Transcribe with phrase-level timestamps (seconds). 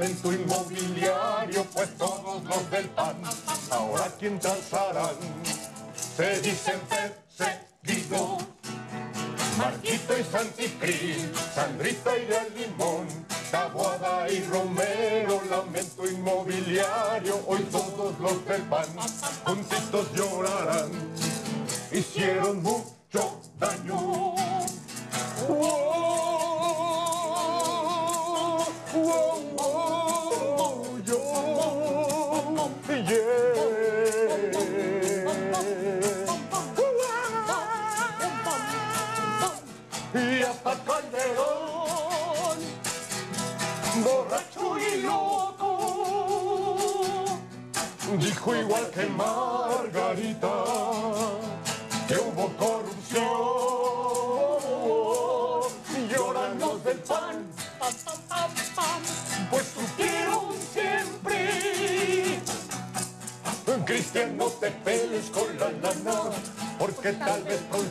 [0.00, 3.16] lamento inmobiliario, pues todos los del PAN
[3.70, 5.14] ahora quién danzarán.
[6.16, 8.38] Se dicen perseguido,
[9.58, 13.08] Marquito y Santicris, Sandrita y el Limón,
[13.50, 18.86] Taboada y Romero, lamento inmobiliario, hoy todos los del PAN
[19.44, 20.90] juntitos llorarán,
[21.92, 22.99] hicieron mucho
[49.20, 50.54] Margarita
[52.08, 53.24] que hubo corrupción.
[56.10, 57.46] Lloran los del PAN,
[59.50, 62.40] pues supieron siempre.
[63.90, 66.30] Cristian, no te peles con la lana,
[66.78, 67.89] porque tal vez pronto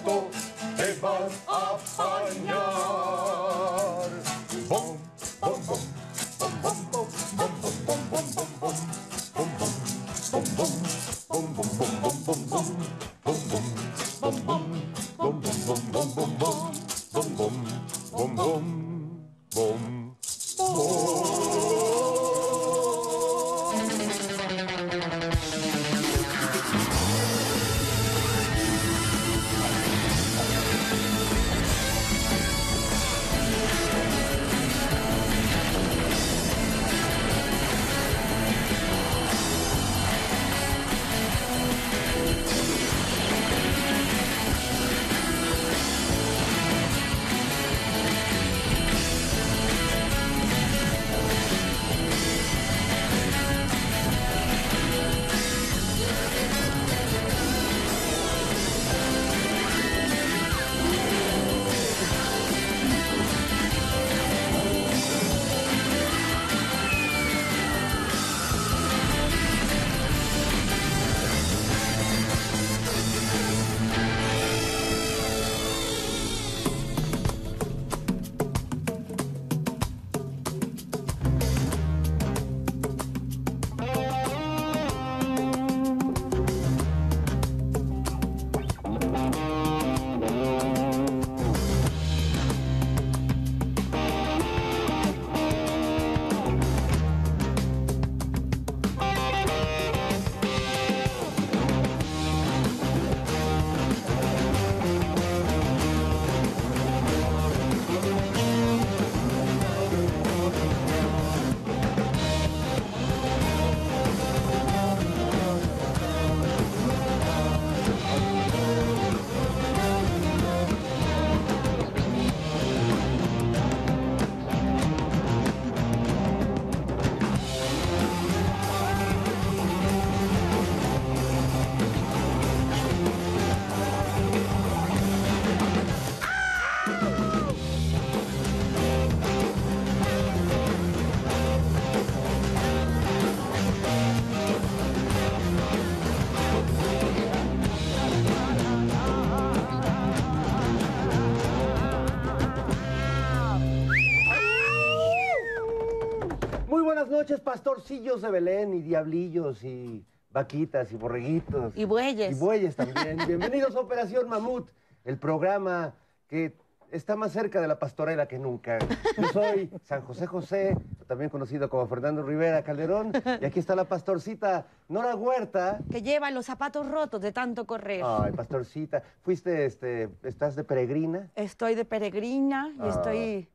[157.09, 161.75] buenas noches, pastorcillos de Belén y diablillos y vaquitas y borreguitos.
[161.75, 162.37] Y bueyes.
[162.37, 163.17] Y bueyes también.
[163.27, 164.69] Bienvenidos a Operación Mamut,
[165.05, 165.95] el programa
[166.27, 166.53] que
[166.91, 168.77] está más cerca de la pastorela que nunca.
[169.17, 173.11] Yo soy San José José, también conocido como Fernando Rivera Calderón,
[173.41, 175.79] y aquí está la pastorcita Nora Huerta.
[175.89, 178.03] Que lleva los zapatos rotos de tanto correr.
[178.05, 181.31] Ay, pastorcita, fuiste, este, estás de peregrina.
[181.35, 182.89] Estoy de peregrina y Ah.
[182.89, 183.49] estoy,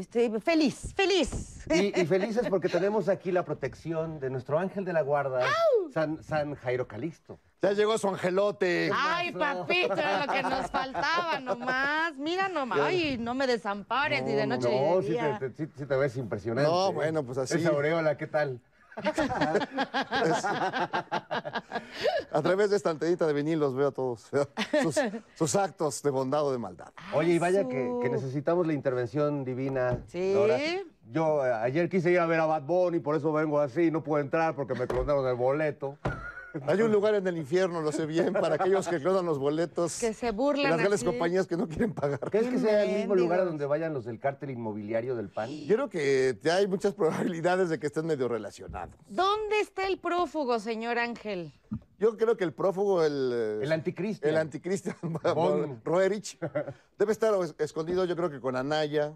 [0.00, 1.64] estoy feliz, feliz.
[1.70, 5.46] Y, y felices porque tenemos aquí la protección de nuestro ángel de la guarda,
[5.92, 7.38] San, San Jairo Calixto.
[7.62, 8.90] Ya llegó su angelote.
[8.94, 12.14] Ay, papito, era lo que nos faltaba nomás.
[12.18, 12.80] Mira nomás.
[12.80, 15.38] Ay, no me desampares ni de noche No, ni de sí día.
[15.38, 16.70] te, te- sí- sí te ves impresionante.
[16.70, 17.56] No, bueno, pues así.
[17.56, 18.60] Esa aureola, ¿qué tal?
[22.32, 24.30] A través de esta antennita de vinil los veo a todos.
[24.82, 25.00] Sus,
[25.34, 26.92] sus actos de bondad o de maldad.
[27.12, 30.00] Oye, y vaya que, necesitamos la intervención divina.
[30.06, 30.34] Sí.
[31.10, 34.02] Yo eh, ayer quise ir a ver a Bad Bunny, por eso vengo así, no
[34.02, 35.98] puedo entrar porque me clonaron el boleto.
[36.66, 39.98] Hay un lugar en el infierno, lo sé bien, para aquellos que clonan los boletos.
[39.98, 41.06] Que se y burlan las grandes así.
[41.06, 42.20] compañías que no quieren pagar.
[42.30, 45.50] ¿Crees que sea el mismo lugar a donde vayan los del cártel inmobiliario del PAN?
[45.50, 48.94] Yo creo que ya hay muchas probabilidades de que estén medio relacionados.
[49.08, 51.52] ¿Dónde está el prófugo, señor Ángel?
[51.98, 53.30] Yo creo que el prófugo, el...
[53.32, 54.30] eh, El anticristian.
[54.30, 54.96] El anticristian
[55.34, 55.80] Von.
[55.84, 56.38] Roerich
[56.98, 59.14] debe estar es- escondido, yo creo que con Anaya.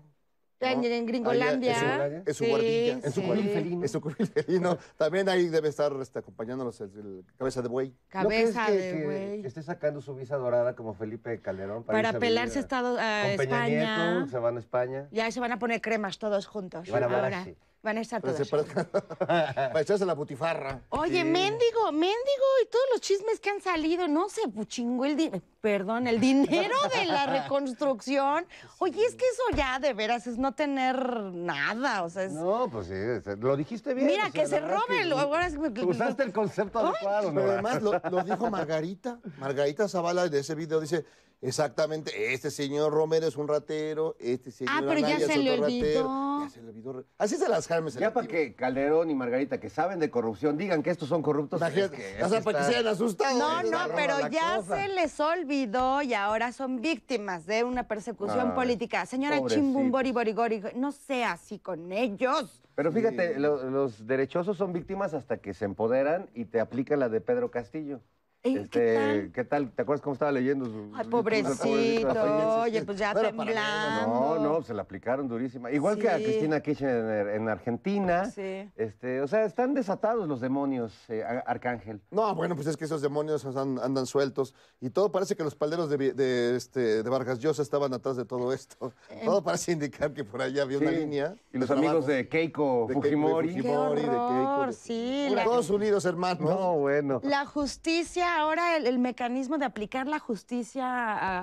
[0.61, 0.87] En, ¿no?
[0.87, 1.95] en Gringolandia.
[2.05, 2.93] Allá, en su Sí, guardilla.
[3.05, 3.83] En su felino.
[3.83, 4.79] En su felino.
[4.97, 7.89] También ahí debe estar este, acompañándonos el, el cabeza de buey.
[8.15, 9.43] ¿No crees Cabeza que, de que- güey.
[9.43, 11.85] que esté sacando su visa dorada como Felipe Calderón?
[11.85, 14.15] Para irse a pelarse a Estado- a con Peña España.
[14.17, 15.09] Nieto, se van a España.
[15.13, 16.89] Ya se van a poner cremas todos juntos.
[16.89, 17.41] Y van a hablar ahora.
[17.43, 17.57] así.
[17.81, 18.49] Van a estar Para, todos.
[18.49, 20.81] para echarse la butifarra.
[20.89, 25.41] Oye, mendigo, mendigo, y todos los chismes que han salido, no se chingó el dinero,
[25.61, 28.47] perdón, el dinero de la reconstrucción.
[28.81, 30.97] Oye, es que eso ya de veras es no tener
[31.33, 32.33] nada, o sea, es...
[32.33, 34.09] No, pues sí, es- lo dijiste bien.
[34.09, 37.33] Mira, o sea, que se verdad robe, que lo- ahora es- Usaste el concepto adecuado,
[37.33, 37.53] Pero ¿no?
[37.53, 39.21] además lo, lo dijo Margarita.
[39.39, 41.05] Margarita Zavala de ese video dice
[41.40, 45.38] exactamente, este señor Romero es un ratero, este señor Ah, pero ya Anaya es se
[45.38, 45.87] le otro olvidó.
[45.87, 46.38] ratero.
[46.44, 47.05] Ya se le olvidó.
[47.19, 50.82] Así se las Jaime Ya para que Calderón y Margarita, que saben de corrupción, digan
[50.82, 51.61] que estos son corruptos.
[51.61, 53.38] Imagínate, es que o sea, para que se hayan asustado.
[53.38, 54.76] No, no, pero ya cosa.
[54.76, 59.05] se les olvidó y ahora son víctimas de una persecución Ay, política.
[59.06, 59.64] Señora pobrecitos.
[59.64, 62.62] Chimbum Bori Bori Gori, no sea así con ellos.
[62.75, 67.08] Pero fíjate, lo- los derechosos son víctimas hasta que se empoderan y te aplican la
[67.08, 68.00] de Pedro Castillo.
[68.44, 69.32] Ey, ¿qué tal?
[69.32, 69.73] ¿Qué tal?
[69.73, 74.06] ¿Te acuerdas cómo estaba leyendo su Ay, pobrecito, oye, pues ya temblando.
[74.06, 75.73] No, no, se la aplicaron durísima.
[75.73, 76.14] Igual que a.
[76.19, 78.26] Cristina Kirchner en Argentina.
[78.31, 78.70] Sí.
[78.76, 82.00] Este, o sea, están desatados los demonios, eh, Ar- Arcángel.
[82.12, 85.56] No, bueno, pues es que esos demonios andan, andan sueltos y todo parece que los
[85.56, 88.93] palderos de, este, de Vargas Llosa estaban atrás de todo esto.
[89.25, 91.35] Todo parece indicar que por allá había una línea.
[91.52, 93.49] Y los de amigos de Keiko De Keiko Fujimori.
[93.55, 95.26] Qué Fujimori, de Keiko, de- sí.
[95.35, 96.49] La- Todos unidos, hermanos.
[96.49, 97.20] No, bueno.
[97.25, 101.39] La justicia, ahora el, el mecanismo de aplicar la justicia a,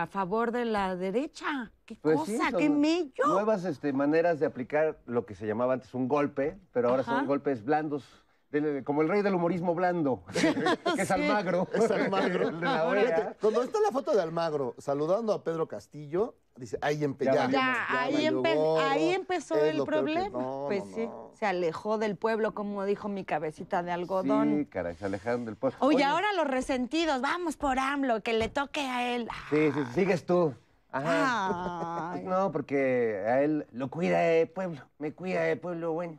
[0.00, 1.72] a- a favor de la derecha.
[1.84, 3.24] Qué Pues cosa, son qué mello.
[3.26, 7.16] Nuevas este, maneras de aplicar lo que se llamaba antes un golpe, pero ahora Ajá.
[7.16, 8.04] son golpes blandos.
[8.50, 11.12] del- como el rey del humorismo blando, que es Sí.
[11.14, 11.68] Almagro.
[11.72, 12.48] Es Almagro.
[12.50, 13.36] El de la Fíjate, OEA.
[13.40, 17.48] cuando está la foto de Almagro saludando a Pedro Castillo, dice, ahí empe- Ya ya.
[17.50, 20.38] Ya, ahí, empe- ahí empezó el problema.
[20.38, 21.30] no, pues no, sí, no.
[21.34, 24.58] se alejó del pueblo, como dijo mi cabecita de algodón.
[24.58, 25.78] Sí, caray, se alejaron del pueblo.
[25.80, 29.28] Oye, ahora los resentidos, vamos por AMLO, que le toque a él.
[29.50, 30.54] Sí, sí, sigues tú.
[30.92, 32.12] Ajá.
[32.12, 32.24] Ay.
[32.24, 36.18] No, porque a él lo cuida el pueblo, me cuida el pueblo bueno.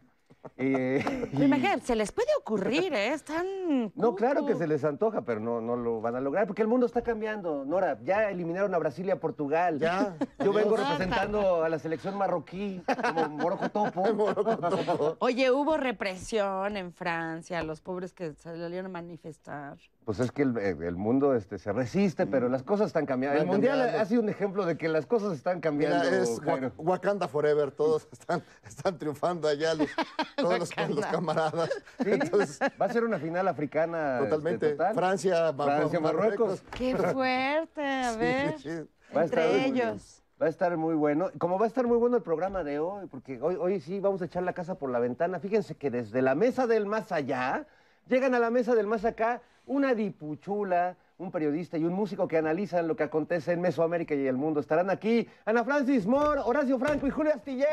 [0.58, 1.04] Eh,
[1.34, 3.14] Imagínate, se les puede ocurrir, ¿eh?
[3.14, 3.92] Están.
[3.96, 6.68] No, claro que se les antoja, pero no, no lo van a lograr, porque el
[6.68, 7.66] mundo está cambiando.
[7.66, 9.80] Nora, ya eliminaron a Brasil y a Portugal.
[9.80, 10.16] Ya.
[10.44, 15.16] Yo vengo representando a la selección marroquí, como Moroco Topo.
[15.20, 19.78] Oye, hubo represión en Francia, los pobres que salieron a manifestar.
[20.06, 23.40] Pues es que el, el mundo este, se resiste, pero las cosas están cambiando.
[23.40, 24.02] El mundial cambiando.
[24.02, 26.04] ha sido un ejemplo de que las cosas están cambiando.
[26.04, 26.72] Mira, es Jairo.
[26.78, 29.88] Wakanda Forever, todos están, están triunfando allá, los,
[30.38, 31.70] todos los, los camaradas.
[32.04, 34.18] Sí, Entonces, va a ser una final africana.
[34.18, 34.72] este, totalmente.
[34.72, 34.96] total.
[34.96, 36.64] Francia, Francia, Marruecos.
[36.72, 38.58] Qué fuerte, a ver.
[38.58, 38.90] Sí, sí.
[39.16, 40.24] Va a estar Entre ellos.
[40.42, 41.30] Va a estar muy bueno.
[41.38, 44.24] Como va a estar muy bueno el programa de hoy, porque hoy, hoy sí vamos
[44.24, 45.40] a echar la casa por la ventana.
[45.40, 47.68] Fíjense que desde la mesa del más allá,
[48.12, 52.38] llegan a la mesa del más acá una dipuchula, un periodista y un músico que
[52.38, 54.60] analizan lo que acontece en Mesoamérica y el mundo.
[54.60, 57.72] Estarán aquí Ana Francis Moore, Horacio Franco y Julio Astillero.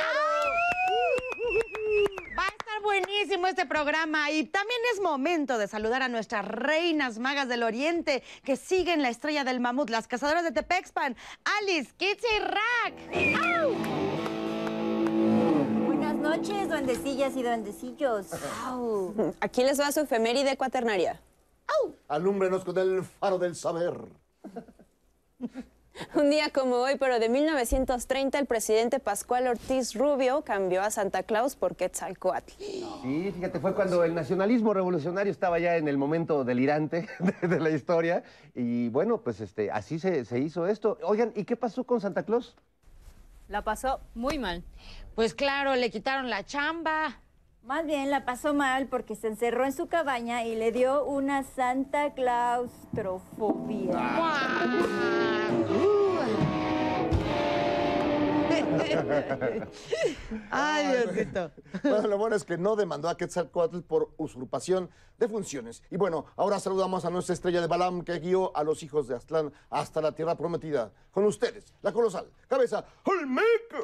[2.38, 7.18] Va a estar buenísimo este programa y también es momento de saludar a nuestras reinas
[7.18, 11.16] magas del Oriente que siguen la estrella del mamut, las cazadoras de Tepexpan,
[11.58, 13.42] Alice, Kitsi y Rack.
[13.42, 14.27] ¡Au!
[16.28, 18.26] Buenas noches, duendecillas y duendecillos.
[18.66, 19.14] ¡Au!
[19.40, 21.18] Aquí les va su efeméride cuaternaria.
[22.06, 23.94] Alúmbrenos con el faro del saber.
[26.14, 31.22] Un día como hoy, pero de 1930, el presidente Pascual Ortiz Rubio cambió a Santa
[31.22, 32.52] Claus por Quetzalcoatl.
[32.58, 37.08] Sí, fíjate, fue cuando el nacionalismo revolucionario estaba ya en el momento delirante
[37.40, 38.22] de, de la historia.
[38.54, 40.98] Y bueno, pues este, así se, se hizo esto.
[41.04, 42.54] Oigan, ¿y qué pasó con Santa Claus?
[43.48, 44.62] La pasó muy mal.
[45.14, 47.20] Pues claro, le quitaron la chamba.
[47.62, 51.42] Más bien la pasó mal porque se encerró en su cabaña y le dio una
[51.42, 53.98] Santa claustrofobia.
[60.50, 61.52] Ay, Diosito.
[61.82, 65.82] Bueno, lo bueno es que no demandó a Quetzalcoatl por usurpación de funciones.
[65.90, 69.16] Y bueno, ahora saludamos a nuestra estrella de Balam que guió a los hijos de
[69.16, 70.92] Aztlán hasta la tierra prometida.
[71.10, 73.78] Con ustedes, la colosal, cabeza Olmeca.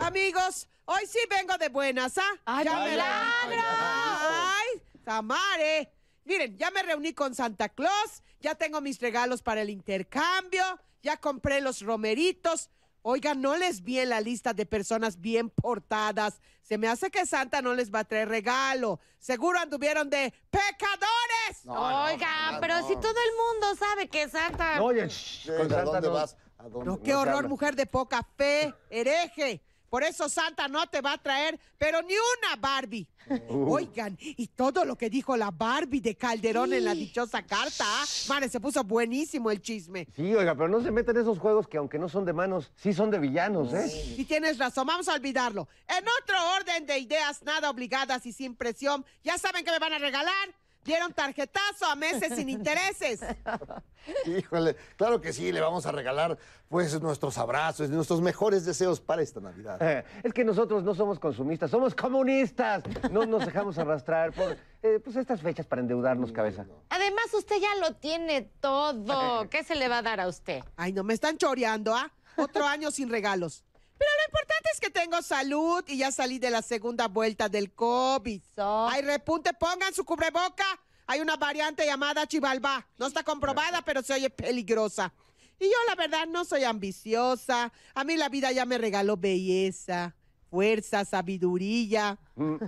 [0.00, 2.22] Amigos, hoy sí vengo de buenas, ¿ah?
[2.44, 2.98] ¡Ay, Ya me!
[3.00, 5.92] ¡Ay, Tamare!
[6.24, 10.62] Miren, ya me reuní con Santa Claus, ya tengo mis regalos para el intercambio,
[11.02, 12.70] ya compré los romeritos.
[13.02, 16.40] Oigan, no les vi en la lista de personas bien portadas.
[16.62, 19.00] Se me hace que Santa no les va a traer regalo.
[19.18, 21.66] Seguro anduvieron de pecadores.
[21.66, 24.80] Oiga, pero si todo el mundo sabe que Santa...
[24.82, 26.14] Oye, shh, con ¿A Santa dónde no.
[26.14, 26.36] vas?
[26.58, 26.86] ¿A dónde?
[26.86, 27.48] No, qué horror, habla.
[27.48, 29.60] mujer de poca fe, hereje.
[29.92, 33.06] Por eso Santa no te va a traer, pero ni una Barbie.
[33.50, 37.84] Oigan, y todo lo que dijo la Barbie de Calderón en la dichosa carta.
[37.86, 38.04] ¿ah?
[38.26, 40.08] Mare, se puso buenísimo el chisme.
[40.16, 42.72] Sí, oiga, pero no se meten en esos juegos que aunque no son de manos,
[42.74, 44.14] sí son de villanos, ¿eh?
[44.16, 45.68] Y tienes razón, vamos a olvidarlo.
[45.86, 49.92] En otro orden de ideas nada obligadas y sin presión, ya saben que me van
[49.92, 50.54] a regalar.
[50.84, 53.20] Dieron tarjetazo a meses sin intereses.
[54.26, 56.36] Híjole, claro que sí, le vamos a regalar
[56.68, 59.78] pues nuestros abrazos, nuestros mejores deseos para esta Navidad.
[59.80, 62.82] Eh, Es que nosotros no somos consumistas, somos comunistas.
[63.10, 66.66] No nos dejamos arrastrar por eh, pues estas fechas para endeudarnos, cabeza.
[66.88, 69.46] Además, usted ya lo tiene todo.
[69.50, 70.62] ¿Qué se le va a dar a usted?
[70.76, 72.10] Ay, no me están choreando, ¿ah?
[72.36, 73.64] Otro año sin regalos.
[74.02, 77.72] Pero lo importante es que tengo salud y ya salí de la segunda vuelta del
[77.72, 78.42] COVID.
[78.56, 80.64] So- Hay repunte, pongan su cubreboca.
[81.06, 82.84] Hay una variante llamada Chivalba.
[82.98, 85.12] No está comprobada, pero se oye peligrosa.
[85.60, 87.72] Y yo, la verdad, no soy ambiciosa.
[87.94, 90.16] A mí la vida ya me regaló belleza,
[90.52, 92.18] fuerza, sabiduría.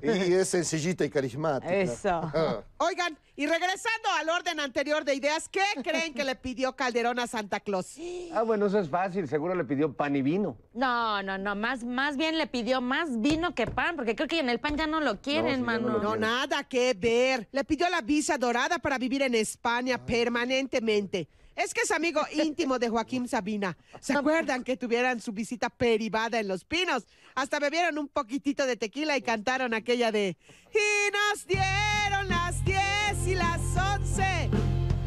[0.03, 1.75] Y es sencillita y carismática.
[1.75, 2.23] Eso.
[2.35, 2.63] Ah.
[2.79, 7.27] Oigan, y regresando al orden anterior de ideas, ¿qué creen que le pidió Calderón a
[7.27, 7.97] Santa Claus?
[8.33, 9.29] Ah, bueno, eso es fácil.
[9.29, 10.57] Seguro le pidió pan y vino.
[10.73, 14.41] No, no, no, más, más bien le pidió más vino que pan, porque creo que
[14.41, 15.99] en el pan ya no lo quieren, sí, no mano.
[15.99, 17.49] No, nada que ver.
[17.53, 21.29] Le pidió la visa dorada para vivir en España permanentemente.
[21.57, 23.77] Es que es amigo íntimo de Joaquín Sabina.
[24.01, 27.07] ¿Se acuerdan que tuvieran su visita privada en Los Pinos?
[27.35, 30.37] Hasta bebieron un poquitito de tequila y cantaron aquella de
[30.73, 33.61] Y nos dieron las 10 y las
[34.01, 34.51] 11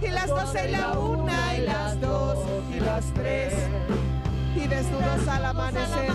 [0.01, 2.37] y las 12 y la 1 y las 2
[2.75, 3.53] y las 3
[4.55, 6.11] y desnudos al amanecer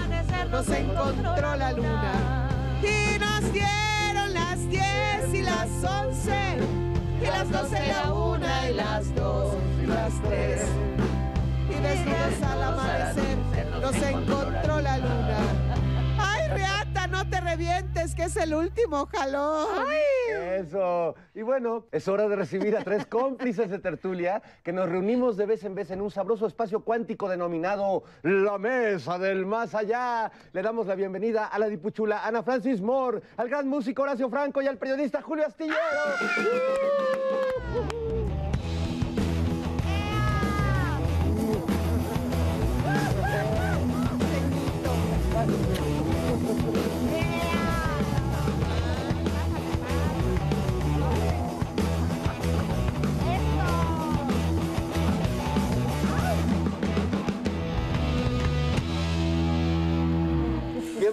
[0.51, 2.49] nos encontró la luna
[2.83, 6.82] y nos dieron las 10 y las 11 y
[7.33, 10.61] las 12 y la 1 y las 2 y las 3
[11.71, 13.39] y desnudos al amanecer
[13.81, 15.62] nos encontró la luna
[16.53, 19.87] ay Reata no te revientes que es el último jalón
[20.31, 21.15] Eso.
[21.35, 25.47] Y bueno, es hora de recibir a tres cómplices de tertulia que nos reunimos de
[25.47, 30.31] vez en vez en un sabroso espacio cuántico denominado La Mesa del Más Allá.
[30.53, 34.63] Le damos la bienvenida a la dipuchula Ana Francis Moore, al gran músico Horacio Franco
[34.63, 35.77] y al periodista Julio Astillero.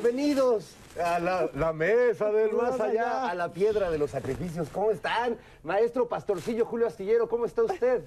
[0.02, 4.70] Bienvenidos a la, la mesa del más allá, a la piedra de los sacrificios.
[4.70, 5.36] ¿Cómo están?
[5.62, 8.06] Maestro Pastorcillo Julio Astillero, ¿cómo está usted?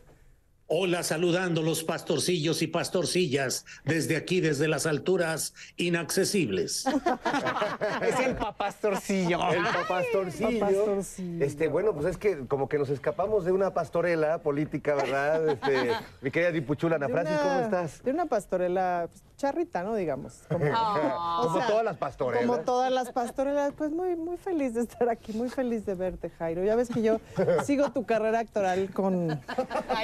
[0.68, 6.86] Hola, saludando los pastorcillos y pastorcillas desde aquí, desde las alturas inaccesibles.
[8.00, 9.38] Es el papastorcillo.
[9.52, 10.60] El papastorcillo.
[10.60, 11.44] Papastorcillo.
[11.44, 15.46] Este, bueno, pues es que como que nos escapamos de una pastorela política, ¿verdad?
[15.50, 18.02] Este, mi querida dipuchula Ana Francis, una- ¿cómo estás?
[18.02, 19.94] De una pastorela pues, charrita, ¿no?
[19.96, 20.42] Digamos.
[20.48, 20.64] Como,
[21.40, 22.46] o Como sea, todas las pastorelas.
[22.46, 26.30] Como todas las pastorelas, pues muy, muy feliz de estar aquí, muy feliz de verte,
[26.30, 26.62] Jairo.
[26.62, 27.18] Ya ves que yo
[27.64, 29.40] sigo tu carrera actoral con,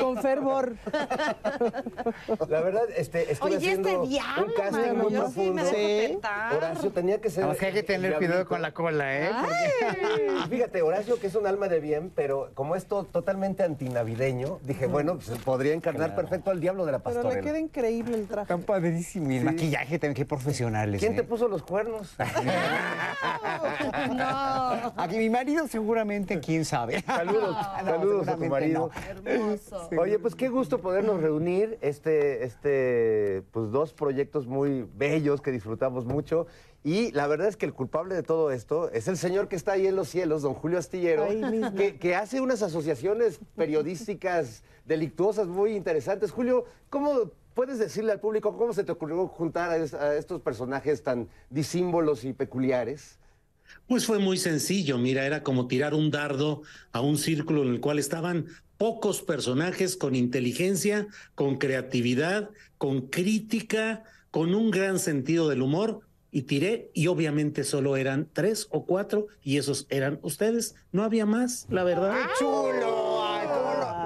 [0.01, 0.75] con fervor.
[2.49, 6.29] La verdad, este, estuve Oye, este diablo, un casting muy yo sí me profundo.
[6.57, 7.47] Horacio tenía que ser.
[7.47, 9.31] Más que hay que tener el cuidado con la cola, ¿eh?
[10.51, 14.87] Fíjate, Horacio, que es un alma de bien, pero como es to- totalmente antinavideño, dije,
[14.87, 17.47] bueno, pues, podría encarnar perfecto al diablo de la Pero le pastorela.
[17.47, 18.43] queda increíble el traje.
[18.43, 19.28] Están padrísimos.
[19.31, 21.01] Y el maquillaje también, qué profesionales.
[21.01, 21.25] ¿Quién te ¿eh?
[21.25, 22.15] puso los cuernos?
[24.09, 24.93] No.
[24.97, 27.03] Aquí mi marido seguramente, quién sabe.
[27.03, 28.91] Saludos, No, saludos a tu marido.
[29.25, 29.29] no.
[29.31, 29.89] Hermoso.
[29.99, 36.05] Oye, pues qué gusto podernos reunir, este, este, pues dos proyectos muy bellos que disfrutamos
[36.05, 36.47] mucho.
[36.85, 39.73] Y la verdad es que el culpable de todo esto es el señor que está
[39.73, 41.27] ahí en los cielos, don Julio Astillero,
[41.77, 46.31] que, que hace unas asociaciones periodísticas delictuosas muy interesantes.
[46.31, 50.41] Julio, ¿cómo puedes decirle al público cómo se te ocurrió juntar a, es- a estos
[50.43, 53.19] personajes tan disímbolos y peculiares?
[53.89, 56.63] Pues fue muy sencillo, mira, era como tirar un dardo
[56.93, 58.47] a un círculo en el cual estaban
[58.77, 62.49] pocos personajes con inteligencia, con creatividad,
[62.79, 66.03] con crítica, con un gran sentido del humor.
[66.31, 70.77] Y tiré, y obviamente solo eran tres o cuatro, y esos eran ustedes.
[70.93, 72.15] No había más, la verdad.
[72.39, 73.25] ¡Chulo!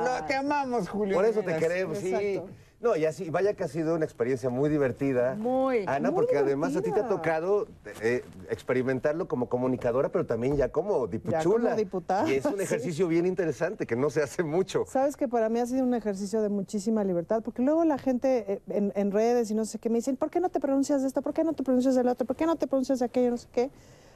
[0.05, 1.15] Pero te amamos, Julio.
[1.17, 2.41] Por eso te queremos, sí.
[2.83, 5.37] No, y así, vaya que ha sido una experiencia muy divertida.
[5.37, 7.69] Muy, Ana, muy porque además a ti te ha tocado
[8.01, 11.43] eh, experimentarlo como comunicadora, pero también ya como dipuchula.
[11.71, 12.63] como diputada, Y es un sí.
[12.63, 14.85] ejercicio bien interesante que no se hace mucho.
[14.89, 18.53] Sabes que para mí ha sido un ejercicio de muchísima libertad, porque luego la gente
[18.55, 21.03] eh, en, en redes y no sé qué me dicen, ¿por qué no te pronuncias
[21.03, 21.23] de esto?
[21.23, 22.27] ¿Por qué no te pronuncias del otro?
[22.27, 23.31] ¿Por qué no te pronuncias de aquello?
[23.31, 23.71] No sé qué.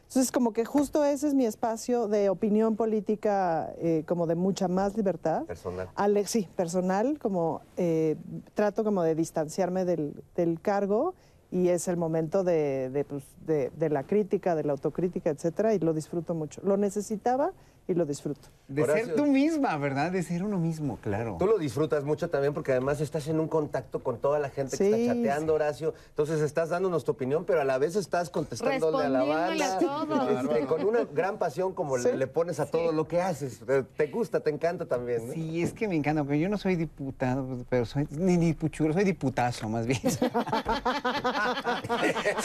[0.09, 4.69] Entonces, como que justo ese es mi espacio de opinión política, eh, como de mucha
[4.69, 5.45] más libertad.
[5.45, 5.89] Personal.
[5.97, 8.17] Ale- sí, personal, como eh,
[8.55, 11.15] trato como de distanciarme del, del cargo
[11.51, 15.75] y es el momento de, de, pues, de- de la crítica, de la autocrítica, etcétera,
[15.75, 16.61] y lo disfruto mucho.
[16.65, 17.53] Lo necesitaba
[17.89, 18.49] y lo disfruto.
[18.69, 19.07] De Horacio.
[19.07, 20.11] ser tú misma, ¿verdad?
[20.11, 21.37] De ser uno mismo, claro.
[21.39, 24.77] Tú lo disfrutas mucho también porque además estás en un contacto con toda la gente
[24.77, 25.95] que está chateando, Horacio.
[26.09, 29.77] Entonces estás dándonos tu opinión, pero a la vez estás contestándole a la banda.
[29.77, 30.45] a todos.
[30.45, 33.61] Este, con una gran pasión como le, le pones a todo lo que haces.
[33.97, 35.29] Te- gusta, te encanta también.
[35.29, 35.35] ¿no?
[35.35, 39.05] Sí, es que me encanta, porque yo no soy diputado, pero soy ni dipuchulo, soy
[39.05, 40.01] diputazo más bien.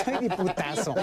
[0.04, 0.94] soy diputazo.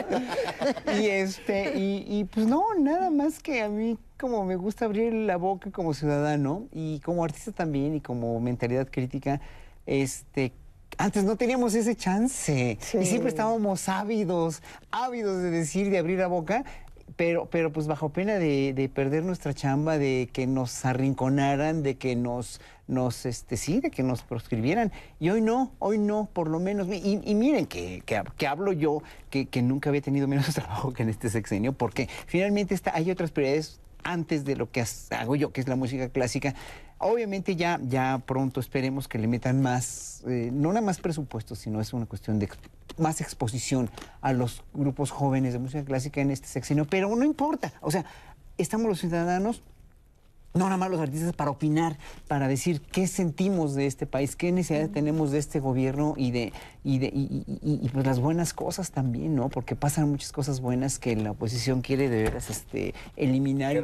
[1.00, 5.12] Y este, y, y, pues no, nada más que a mí como me gusta abrir
[5.12, 9.40] la boca como ciudadano y como artista también y como mentalidad crítica,
[9.86, 10.52] este
[10.96, 12.98] antes no teníamos ese chance Sí.
[12.98, 16.64] y siempre estábamos ávidos, ávidos de decir, de abrir la boca
[17.16, 21.96] pero, pero pues bajo pena de, de perder nuestra chamba, de que nos arrinconaran, de
[21.96, 24.92] que nos, nos este, sí, de que nos proscribieran.
[25.18, 26.86] Y hoy no, hoy no, por lo menos.
[26.86, 30.92] Y, y miren que, que, que hablo yo, que, que nunca había tenido menos trabajo
[30.92, 35.36] que en este sexenio, porque finalmente está, hay otras prioridades antes de lo que hago
[35.36, 36.54] yo, que es la música clásica.
[36.98, 41.80] Obviamente ya, ya pronto esperemos que le metan más, eh, no nada más presupuesto, sino
[41.80, 42.48] es una cuestión de
[42.98, 43.88] más exposición
[44.20, 48.04] a los grupos jóvenes de música clásica en este sexenio, pero no importa, o sea,
[48.56, 49.62] estamos los ciudadanos
[50.54, 54.50] no nada más los artistas para opinar, para decir qué sentimos de este país, qué
[54.52, 56.52] necesidad tenemos de este gobierno y de
[56.84, 59.50] y de y, y- y- y, pues las buenas cosas también, ¿no?
[59.50, 63.80] Porque pasan muchas cosas buenas que la oposición quiere de veras este eliminar y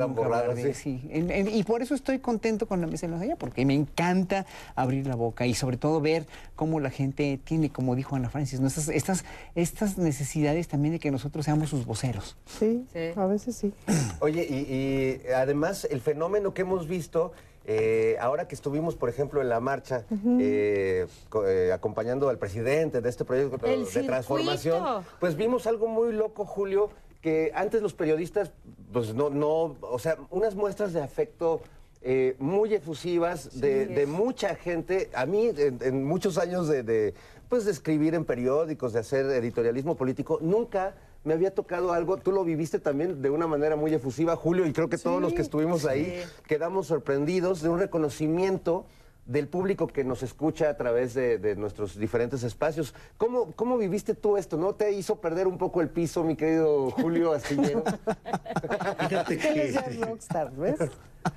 [0.54, 1.00] de- sí.
[1.02, 1.08] sí.
[1.10, 3.74] En- en- y por eso estoy contento con la mesa de los allá, porque me
[3.74, 8.30] encanta abrir la boca y sobre todo ver cómo la gente tiene, como dijo Ana
[8.30, 8.68] Francis, ¿no?
[8.68, 9.24] estas, estas,
[9.54, 12.36] estas necesidades también de que nosotros seamos sus voceros.
[12.46, 13.10] Sí, Sí.
[13.16, 13.72] a veces sí.
[14.20, 17.32] Oye, y, y además el fenómeno que hemos visto,
[17.66, 20.04] eh, ahora que estuvimos, por ejemplo, en la marcha,
[20.40, 21.06] eh,
[21.46, 26.44] eh, acompañando al presidente de este proyecto El de transformación, pues vimos algo muy loco,
[26.46, 26.90] Julio,
[27.20, 28.52] que antes los periodistas,
[28.92, 31.62] pues no, no, o sea, unas muestras de afecto
[32.02, 35.10] eh, muy efusivas de, de mucha gente.
[35.14, 37.14] A mí, en, en muchos años de, de,
[37.48, 42.18] pues, de escribir en periódicos, de hacer editorialismo político, nunca me había tocado algo.
[42.18, 45.32] Tú lo viviste también de una manera muy efusiva, Julio, y creo que todos los
[45.32, 48.86] que estuvimos ahí quedamos sorprendidos de un reconocimiento
[49.26, 52.94] del público que nos escucha a través de, de nuestros diferentes espacios.
[53.16, 54.58] ¿Cómo, ¿Cómo viviste tú esto?
[54.58, 57.84] ¿No te hizo perder un poco el piso, mi querido Julio Astillero?
[59.08, 60.76] Fíjate que, rockstar, ¿ves?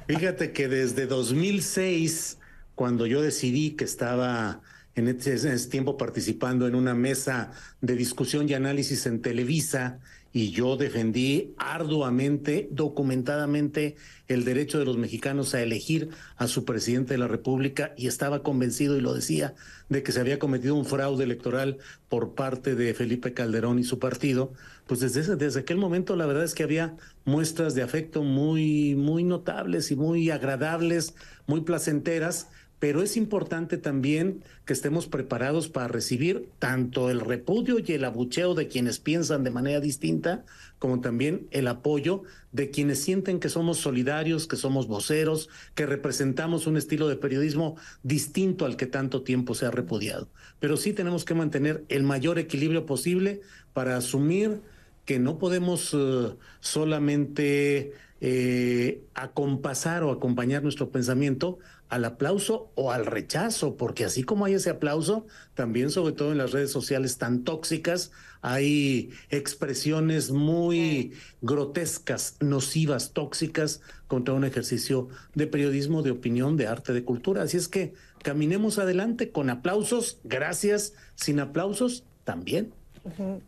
[0.05, 2.39] fíjate que desde 2006,
[2.75, 4.59] cuando yo decidí que estaba
[4.97, 9.99] en ese, ese tiempo participando en una mesa de discusión y análisis en Televisa,
[10.33, 13.95] y yo defendí arduamente, documentadamente,
[14.27, 18.43] el derecho de los mexicanos a elegir a su presidente de la República y estaba
[18.43, 19.55] convencido, y lo decía,
[19.89, 21.77] de que se había cometido un fraude electoral
[22.09, 24.53] por parte de Felipe Calderón y su partido,
[24.85, 28.95] pues desde, ese- desde aquel momento la verdad es que había muestras de afecto muy,
[28.95, 31.15] muy notables y muy agradables,
[31.47, 37.91] muy placenteras, pero es importante también que estemos preparados para recibir tanto el repudio y
[37.93, 40.45] el abucheo de quienes piensan de manera distinta,
[40.77, 46.67] como también el apoyo de quienes sienten que somos solidarios, que somos voceros, que representamos
[46.67, 50.29] un estilo de periodismo distinto al que tanto tiempo se ha repudiado.
[50.59, 53.41] Pero sí tenemos que mantener el mayor equilibrio posible
[53.73, 54.61] para asumir
[55.05, 63.05] que no podemos eh, solamente eh, acompasar o acompañar nuestro pensamiento al aplauso o al
[63.05, 67.43] rechazo, porque así como hay ese aplauso, también sobre todo en las redes sociales tan
[67.43, 76.67] tóxicas, hay expresiones muy grotescas, nocivas, tóxicas contra un ejercicio de periodismo, de opinión, de
[76.67, 77.43] arte, de cultura.
[77.43, 82.73] Así es que caminemos adelante con aplausos, gracias, sin aplausos también.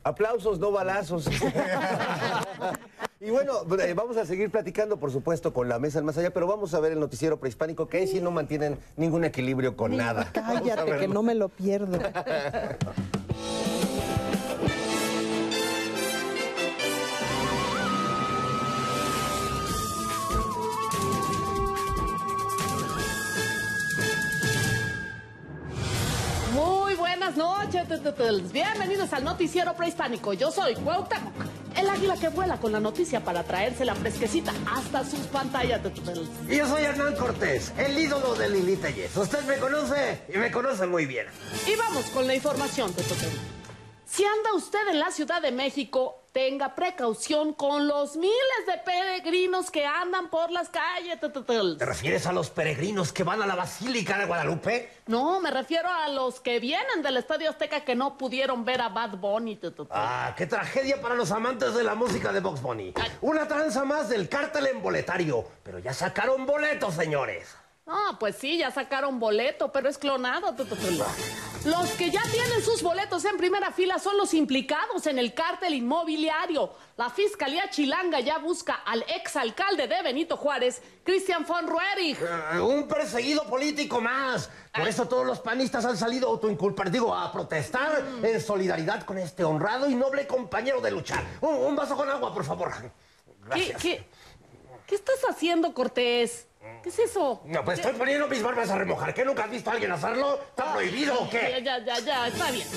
[0.04, 1.30] Aplausos, no balazos.
[3.22, 6.32] Y bueno, eh, vamos a seguir platicando, por supuesto, con la mesa del más allá,
[6.32, 9.98] pero vamos a ver el noticiero prehispánico, que ahí sí no mantienen ningún equilibrio con
[9.98, 10.30] nada.
[10.32, 12.00] Cállate, que no me lo pierdo.
[26.54, 27.86] Muy buenas noches,
[28.54, 30.32] bienvenidos al noticiero prehispánico.
[30.32, 35.04] Yo soy Cuauhtémoc el águila que vuela con la noticia para traerse la fresquecita hasta
[35.06, 35.82] sus pantallas.
[36.50, 39.16] Y yo soy Hernán Cortés, el ídolo de Lili Tellez.
[39.16, 41.28] Usted me conoce y me conoce muy bien.
[41.68, 43.34] Y vamos con la información, tututels.
[44.06, 49.72] Si anda usted en la Ciudad de México, tenga precaución con los miles de peregrinos
[49.72, 51.20] que andan por las calles.
[51.20, 54.90] ¿Te refieres a los peregrinos que van a la Basílica de Guadalupe?
[55.08, 58.90] No, me refiero a los que vienen del Estadio Azteca que no pudieron ver a
[58.90, 59.60] Bad Bunny.
[59.90, 62.94] Ah, qué tragedia para los amantes de la música de Box Bunny.
[63.22, 65.46] Una tranza más del cártel emboletario.
[65.64, 67.59] Pero ya sacaron boletos, señores.
[67.92, 70.56] Ah, pues sí, ya sacaron boleto, pero es clonado.
[71.66, 75.74] Los que ya tienen sus boletos en primera fila son los implicados en el cártel
[75.74, 76.72] inmobiliario.
[76.98, 82.20] La Fiscalía Chilanga ya busca al exalcalde de Benito Juárez, Cristian von Roerich.
[82.22, 84.52] Eh, un perseguido político más.
[84.72, 89.18] Por eso todos los panistas han salido a autoinculpar, digo, a protestar en solidaridad con
[89.18, 91.24] este honrado y noble compañero de lucha.
[91.42, 92.72] Un, un vaso con agua, por favor.
[92.72, 92.92] ¿Qué,
[93.46, 93.82] Gracias.
[93.82, 94.08] qué,
[94.86, 96.46] qué estás haciendo, Cortés?
[96.84, 97.42] ¿Qué es eso?
[97.46, 99.14] No, pues estoy poniendo mis barbas a remojar.
[99.14, 100.40] ¿Qué nunca has visto a alguien hacerlo?
[100.50, 101.62] ¿Está prohibido o Ya, qué?
[101.64, 102.68] ya, ya, ya, está bien.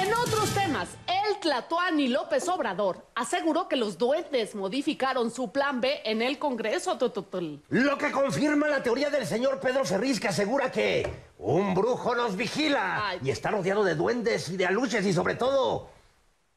[0.00, 6.00] En otros temas, el Tlatuani López Obrador aseguró que los duendes modificaron su plan B
[6.04, 6.96] en el Congreso.
[6.96, 7.56] tututl.
[7.68, 11.06] Lo que confirma la teoría del señor Pedro Ferriz que asegura que
[11.38, 13.18] un brujo nos vigila Ay.
[13.22, 15.90] y está rodeado de duendes y de aluches y sobre todo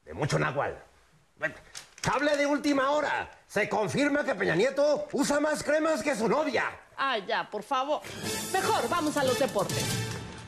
[0.04, 0.76] de mucho náhuatl.
[2.00, 3.30] Cable de última hora.
[3.46, 6.64] Se confirma que Peña Nieto usa más cremas que su novia.
[6.96, 8.00] Ay, ya, por favor.
[8.52, 9.84] Mejor, vamos a los deportes.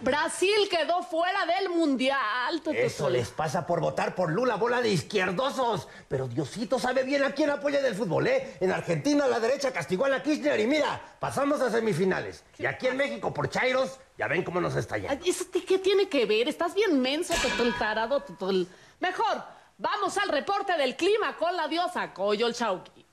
[0.00, 2.60] Brasil quedó fuera del Mundial.
[2.74, 5.86] Eso les pasa por votar por Lula, bola de izquierdosos.
[6.08, 8.56] Pero Diosito sabe bien a quién apoya del fútbol, ¿eh?
[8.60, 12.42] En Argentina la derecha castigó a la Kirchner y mira, pasamos a semifinales.
[12.58, 15.12] Y aquí en México por Chairos, ya ven cómo nos está yendo.
[15.12, 16.48] Ay, ¿Eso ti- qué tiene que ver?
[16.48, 18.20] Estás bien menso, tututl, tarado.
[18.22, 18.64] tututl.
[18.98, 19.44] Mejor,
[19.78, 23.04] vamos al reporte del clima con la diosa Coyol Chauqui.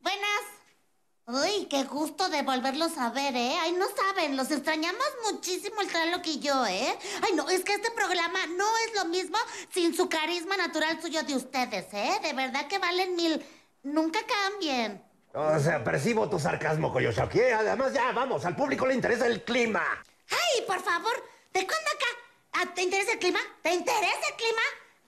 [0.00, 0.62] Buenas.
[1.24, 3.56] Uy, qué gusto de volverlos a ver, ¿eh?
[3.60, 6.98] Ay, no saben, los extrañamos muchísimo el Traloc y yo, ¿eh?
[7.22, 9.38] Ay, no, es que este programa no es lo mismo
[9.70, 12.18] sin su carisma natural suyo de ustedes, ¿eh?
[12.22, 13.44] De verdad que valen mil.
[13.84, 15.02] Nunca cambien.
[15.32, 17.40] O sea, percibo tu sarcasmo, Coyoshaki.
[17.40, 19.82] Además, ya, vamos, al público le interesa el clima.
[20.28, 21.14] Ay, por favor,
[21.52, 22.06] ¿de cuándo acá?
[22.54, 23.40] Ah, ¿Te interesa el clima?
[23.62, 24.62] ¿Te interesa el clima?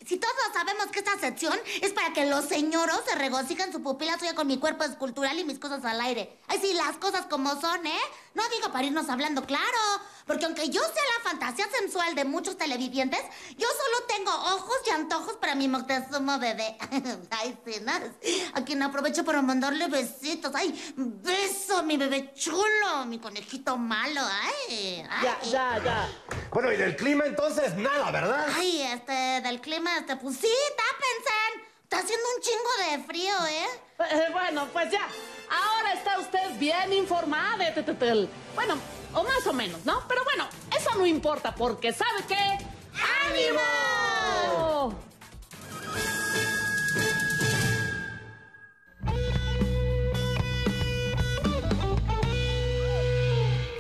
[0.06, 4.18] Si todos sabemos que esta sección es para que los señoros se regocijen su pupila
[4.18, 6.38] suya con mi cuerpo escultural y mis cosas al aire.
[6.46, 8.00] Ay, sí, las cosas como son, ¿eh?
[8.34, 9.78] No digo para irnos hablando claro,
[10.26, 13.20] porque aunque yo sea la fantasía sensual de muchos televidentes,
[13.56, 16.76] yo solo tengo ojos y antojos para mi Moctezuma bebé.
[17.30, 17.92] Ay, sí, ¿no?
[18.54, 20.52] A quien aprovecho para mandarle besitos.
[20.54, 24.20] Ay, beso, mi bebé chulo, mi conejito malo.
[24.20, 25.22] Ay, ay.
[25.22, 26.08] Ya, ya, ya.
[26.50, 28.48] Bueno, y del clima entonces, nada, ¿verdad?
[28.56, 31.73] Ay, este, del clima, este, pues sí, tápense.
[31.94, 33.66] Está haciendo un chingo de frío, ¿eh?
[34.00, 35.06] Eh, bueno, pues ya.
[35.48, 37.72] Ahora está usted bien informada.
[38.56, 38.76] Bueno,
[39.12, 40.02] o más o menos, ¿no?
[40.08, 42.58] Pero bueno, eso no importa porque ¿sabe qué?
[43.28, 43.60] ¡Ánimo!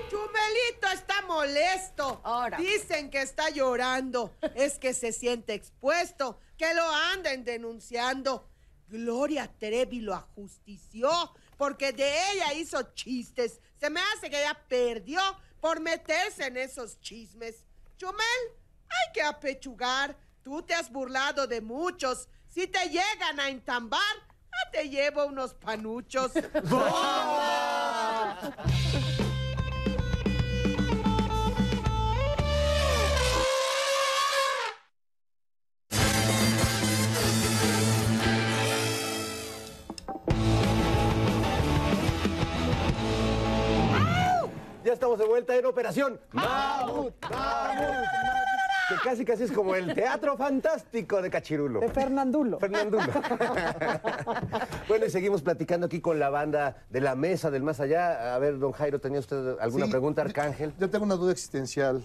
[0.08, 2.20] Chubelito está molesto.
[2.22, 2.58] Ahora.
[2.58, 4.30] Dicen que está llorando.
[4.54, 6.38] Es que se siente expuesto.
[6.72, 8.48] Lo anden denunciando.
[8.88, 11.10] Gloria Trevi lo ajustició
[11.56, 13.60] porque de ella hizo chistes.
[13.76, 15.20] Se me hace que ella perdió
[15.60, 17.64] por meterse en esos chismes.
[17.96, 18.18] Chumel,
[18.88, 20.16] hay que apechugar.
[20.42, 22.28] Tú te has burlado de muchos.
[22.48, 24.00] Si te llegan a entambar,
[24.72, 26.32] te llevo unos panuchos.
[29.14, 29.23] Ya
[44.94, 48.04] estamos de vuelta en Operación Mamut, Mamut,
[48.88, 51.80] Que casi casi es como el teatro fantástico de Cachirulo.
[51.80, 52.58] De Fernandulo.
[52.58, 53.04] Fernandulo.
[54.88, 58.34] bueno, y seguimos platicando aquí con la banda de la mesa del más allá.
[58.34, 59.90] A ver, don Jairo, ¿tenía usted alguna Sí.
[59.90, 60.74] pregunta, Arcángel?
[60.78, 62.02] Yo tengo una duda existencial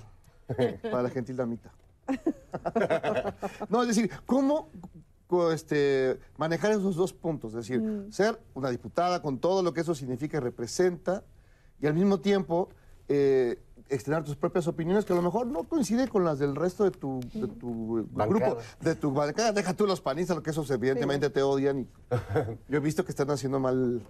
[0.84, 1.72] para la gentil damita.
[3.70, 4.70] No, es decir, ¿cómo
[5.54, 7.52] este, manejar esos dos puntos?
[7.54, 8.12] Es decir, Mm.
[8.12, 11.24] ser una diputada con todo lo que eso significa y representa,
[11.82, 12.70] y al mismo tiempo
[13.10, 13.58] eh,
[13.92, 16.92] externar tus propias opiniones que a lo mejor no coinciden con las del resto de
[16.92, 19.52] tu, de tu grupo, de tu bancada.
[19.52, 21.80] Deja tú los panistas, lo que esos evidentemente te odian.
[21.80, 21.88] Y
[22.72, 24.04] yo he visto que están haciendo mal,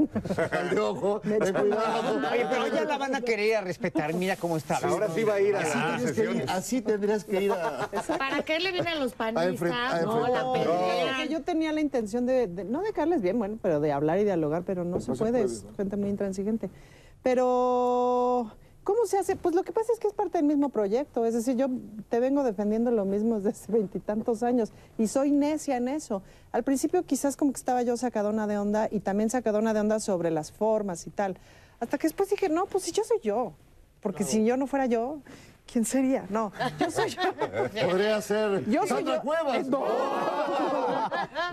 [0.51, 1.21] mal de ojo.
[1.23, 2.17] Ten cuidado.
[2.29, 4.13] Oye, pero ya la van a querer a respetar.
[4.13, 4.79] Mira cómo está.
[4.85, 6.49] Ahora sí va a ir a Así las tendrías que ir, sesiones.
[6.49, 7.89] así tendrías que ir a...
[8.17, 9.61] ¿Para qué le vienen los A panistas?
[9.61, 10.43] enfren- a no, la.
[10.43, 14.19] Porque yo tenía la intención de, de- no de caerles bien, bueno, pero de hablar
[14.19, 15.73] y dialogar, pero no se No se puede, puede, es ¿no?
[15.75, 16.69] gente muy intransigente.
[17.23, 18.51] Pero,
[18.83, 19.35] ¿cómo se hace?
[19.35, 21.67] Pues lo que pasa es que es parte del mismo proyecto, es decir, yo
[22.09, 26.21] te vengo defendiendo lo mismo desde hace veintitantos años y soy necia en eso.
[26.51, 29.99] Al principio quizás como que estaba yo sacadona de onda y también sacadona de onda
[29.99, 31.37] sobre las formas y tal,
[31.79, 33.53] hasta que después dije, no, pues si yo soy yo,
[34.01, 35.19] porque si yo no fuera yo,
[35.71, 36.25] ¿quién sería?
[36.29, 37.21] No, yo soy yo.
[37.89, 39.21] Podría ser Yo soy Sandra yo.
[39.21, 39.67] Cuevas.
[39.67, 39.85] No.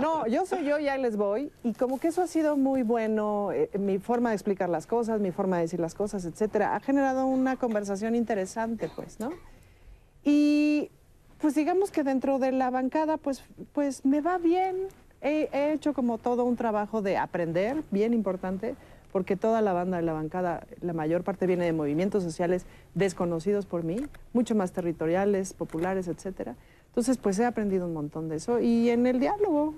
[0.01, 1.51] No, yo soy yo y ahí les voy.
[1.63, 5.21] Y como que eso ha sido muy bueno, eh, mi forma de explicar las cosas,
[5.21, 6.75] mi forma de decir las cosas, etcétera.
[6.77, 9.31] Ha generado una conversación interesante, pues, ¿no?
[10.25, 10.91] Y
[11.39, 14.89] pues digamos que dentro de la bancada, pues, pues me va bien.
[15.21, 18.75] He, he hecho como todo un trabajo de aprender, bien importante,
[19.17, 23.65] porque toda la banda de la bancada, la mayor parte viene de movimientos sociales desconocidos
[23.65, 23.97] por mí,
[24.35, 26.55] mucho más territoriales, populares, etcétera.
[26.89, 29.73] Entonces, pues he aprendido un montón de eso y en el diálogo.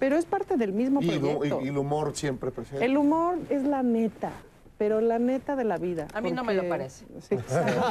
[0.00, 1.60] Pero es parte del mismo proyecto.
[1.60, 2.84] y- y el humor siempre presente.
[2.84, 4.32] El humor es la neta,
[4.78, 6.08] pero la neta de la vida.
[6.14, 7.04] A mí no me lo parece.
[7.20, 7.82] Sí, salvo,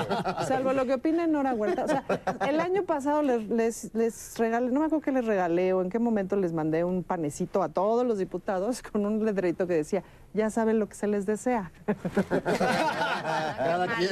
[0.48, 1.86] salvo lo que opina Nora Huerta.
[1.86, 2.04] O sea,
[2.50, 5.90] el año pasado les, les, les regalé, no me acuerdo qué les regalé o en
[5.92, 10.02] qué momento les mandé un panecito a todos los diputados con un letrerito que decía,
[10.34, 11.72] ya saben lo que se les desea.
[13.58, 14.10] Cada quien.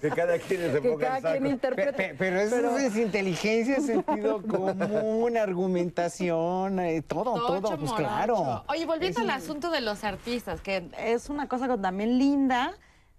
[0.00, 1.32] Que cada quien se Que ponga cada el saco.
[1.38, 1.92] quien interprete.
[1.92, 8.64] Pe- Pero eso Pero- es inteligencia, sentido común, argumentación, eh, todo, todo, pues claro.
[8.68, 12.72] Oye, volviendo al asunto de los artistas, que es una cosa también linda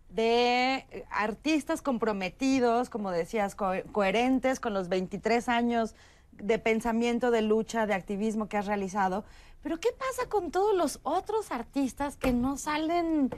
[0.10, 5.96] de artistas comprometidos, como decías, co- coherentes con los 23 años
[6.34, 9.24] de pensamiento, de lucha, de activismo que has realizado.
[9.64, 13.30] Pero ¿qué pasa con todos los otros artistas que no salen,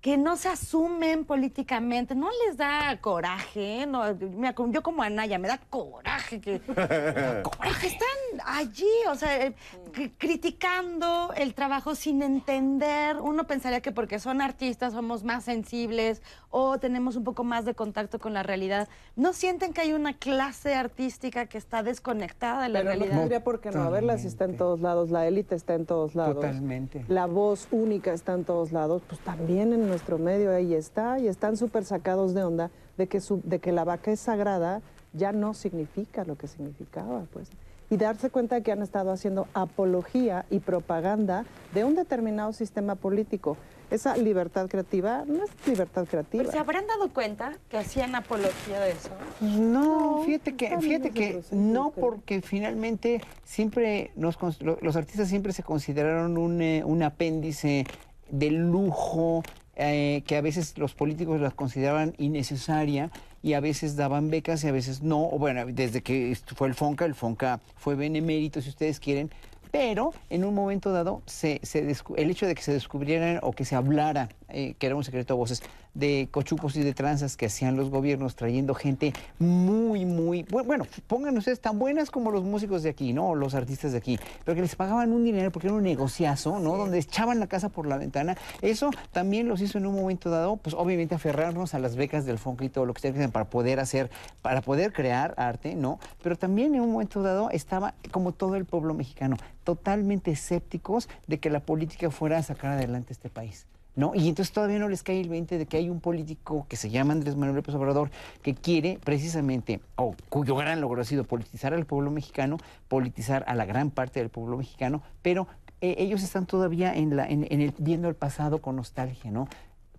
[0.00, 2.16] que no se asumen políticamente?
[2.16, 3.86] ¿No les da coraje?
[3.86, 6.60] No, mira, yo como Anaya, me da coraje que,
[7.80, 9.54] que están allí, o sea, eh,
[9.92, 13.16] cri- criticando el trabajo sin entender.
[13.20, 17.74] Uno pensaría que porque son artistas somos más sensibles o tenemos un poco más de
[17.74, 18.88] contacto con la realidad.
[19.16, 23.18] ¿No sienten que hay una clase artística que está desconectada de la Pero no realidad?
[23.18, 26.14] tendría por qué no haberla si está en todos lados, la élite está en todos
[26.14, 26.34] lados.
[26.36, 27.04] Totalmente.
[27.08, 31.28] La voz única está en todos lados, pues también en nuestro medio ahí está y
[31.28, 35.32] están súper sacados de onda de que, su- de que la vaca es sagrada ya
[35.32, 37.48] no significa lo que significaba, pues.
[37.90, 42.94] Y darse cuenta de que han estado haciendo apología y propaganda de un determinado sistema
[42.94, 43.56] político.
[43.90, 46.44] Esa libertad creativa no es libertad creativa.
[46.52, 49.10] ¿Se habrán dado cuenta que hacían apología de eso?
[49.40, 56.38] No, fíjate que, fíjate que no, porque finalmente siempre nos, los artistas siempre se consideraron
[56.38, 57.84] un, eh, un apéndice
[58.30, 59.42] de lujo
[59.74, 63.10] eh, que a veces los políticos las consideraban innecesaria
[63.42, 65.28] y a veces daban becas y a veces no.
[65.28, 69.30] O bueno, desde que fue el FONCA, el FONCA fue benemérito, si ustedes quieren,
[69.70, 71.80] pero en un momento dado se, se
[72.16, 75.34] el hecho de que se descubrieran o que se hablara, eh, que era un secreto
[75.34, 75.62] a voces,
[75.94, 80.86] de cochupos y de tranzas que hacían los gobiernos trayendo gente muy, muy, bu- bueno,
[81.06, 83.34] pongan ustedes tan buenas como los músicos de aquí, ¿no?
[83.34, 86.76] Los artistas de aquí, pero que les pagaban un dinero porque era un negociazo, ¿no?
[86.76, 88.36] Donde echaban la casa por la ventana.
[88.62, 92.38] Eso también los hizo en un momento dado, pues obviamente aferrarnos a las becas del
[92.38, 94.10] FONCA y todo lo que dicen para poder hacer,
[94.42, 95.98] para poder crear arte, ¿no?
[96.22, 101.38] Pero también en un momento dado estaba, como todo el pueblo mexicano, totalmente escépticos de
[101.38, 103.66] que la política fuera a sacar adelante este país.
[103.96, 104.12] ¿No?
[104.14, 106.90] Y entonces todavía no les cae el 20 de que hay un político que se
[106.90, 111.74] llama Andrés Manuel López Obrador que quiere precisamente, o cuyo gran logro ha sido politizar
[111.74, 115.48] al pueblo mexicano, politizar a la gran parte del pueblo mexicano, pero
[115.80, 119.48] eh, ellos están todavía en la, en, en el, viendo el pasado con nostalgia, ¿no?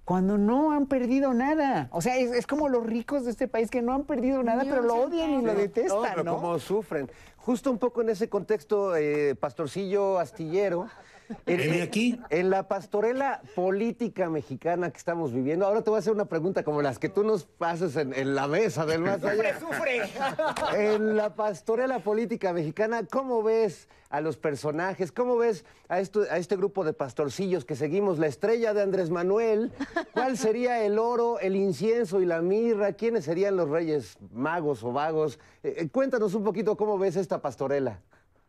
[0.06, 1.88] Cuando no han perdido nada.
[1.92, 4.64] O sea, es, es como los ricos de este país que no han perdido nada,
[4.64, 6.36] pero lo odian y lo No, detestan, pero ¿no?
[6.36, 7.10] cómo sufren.
[7.38, 10.88] Justo un poco en ese contexto, eh, Pastorcillo Astillero.
[11.46, 12.20] En, aquí.
[12.30, 16.64] en la pastorela política mexicana que estamos viviendo, ahora te voy a hacer una pregunta
[16.64, 19.60] como las que tú nos haces en, en la mesa del más allá.
[19.60, 20.02] ¡Sufre!
[20.74, 25.12] En la pastorela política mexicana, ¿cómo ves a los personajes?
[25.12, 28.20] ¿Cómo ves a, esto, a este grupo de pastorcillos que seguimos?
[28.20, 29.72] La estrella de Andrés Manuel.
[30.14, 32.94] ¿Cuál sería el oro, el incienso y la mirra?
[32.94, 35.40] ¿Quiénes serían los reyes magos o vagos?
[35.64, 38.02] Eh, eh, cuéntanos un poquito cómo ves esta pastorela.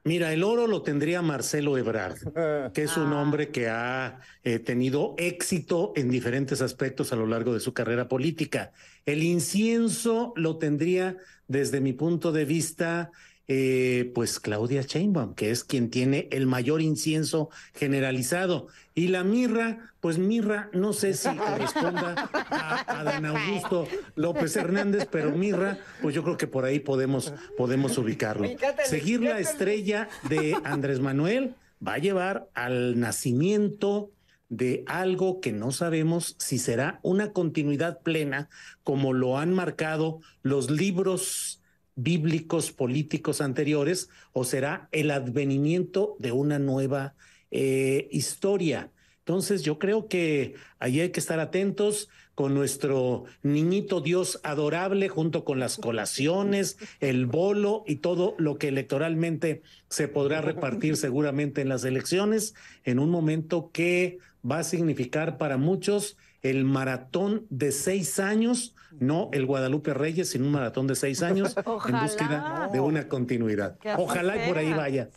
[0.04, 2.18] Mira, el oro lo tendría Marcelo Ebrard,
[2.72, 7.54] que es un hombre que ha eh, tenido éxito en diferentes aspectos a lo largo
[7.54, 8.72] de su carrera política.
[9.06, 13.12] El incienso lo tendría, desde mi punto de vista,
[13.48, 18.68] eh, pues Claudia Sheinbaum, que es quien tiene el mayor incienso generalizado.
[18.94, 25.08] Y la mirra, pues mirra, no sé si corresponda a, a Dan Augusto López Hernández,
[25.10, 28.48] pero mirra, pues yo creo que por ahí podemos, podemos ubicarlo.
[28.84, 31.54] Seguir la estrella de Andrés Manuel
[31.86, 34.10] va a llevar al nacimiento
[34.52, 38.50] de algo que no sabemos si será una continuidad plena,
[38.84, 41.61] como lo han marcado los libros
[41.94, 47.14] bíblicos políticos anteriores, o será el advenimiento de una nueva
[47.50, 48.90] eh, historia.
[49.18, 55.44] Entonces yo creo que ahí hay que estar atentos con nuestro niñito Dios adorable junto
[55.44, 61.68] con las colaciones, el bolo y todo lo que electoralmente se podrá repartir seguramente en
[61.68, 68.18] las elecciones en un momento que va a significar para muchos el maratón de seis
[68.18, 72.02] años, no el Guadalupe Reyes, sino un maratón de seis años en Ojalá.
[72.02, 73.76] búsqueda de una continuidad.
[73.96, 75.08] Ojalá y por ahí vaya.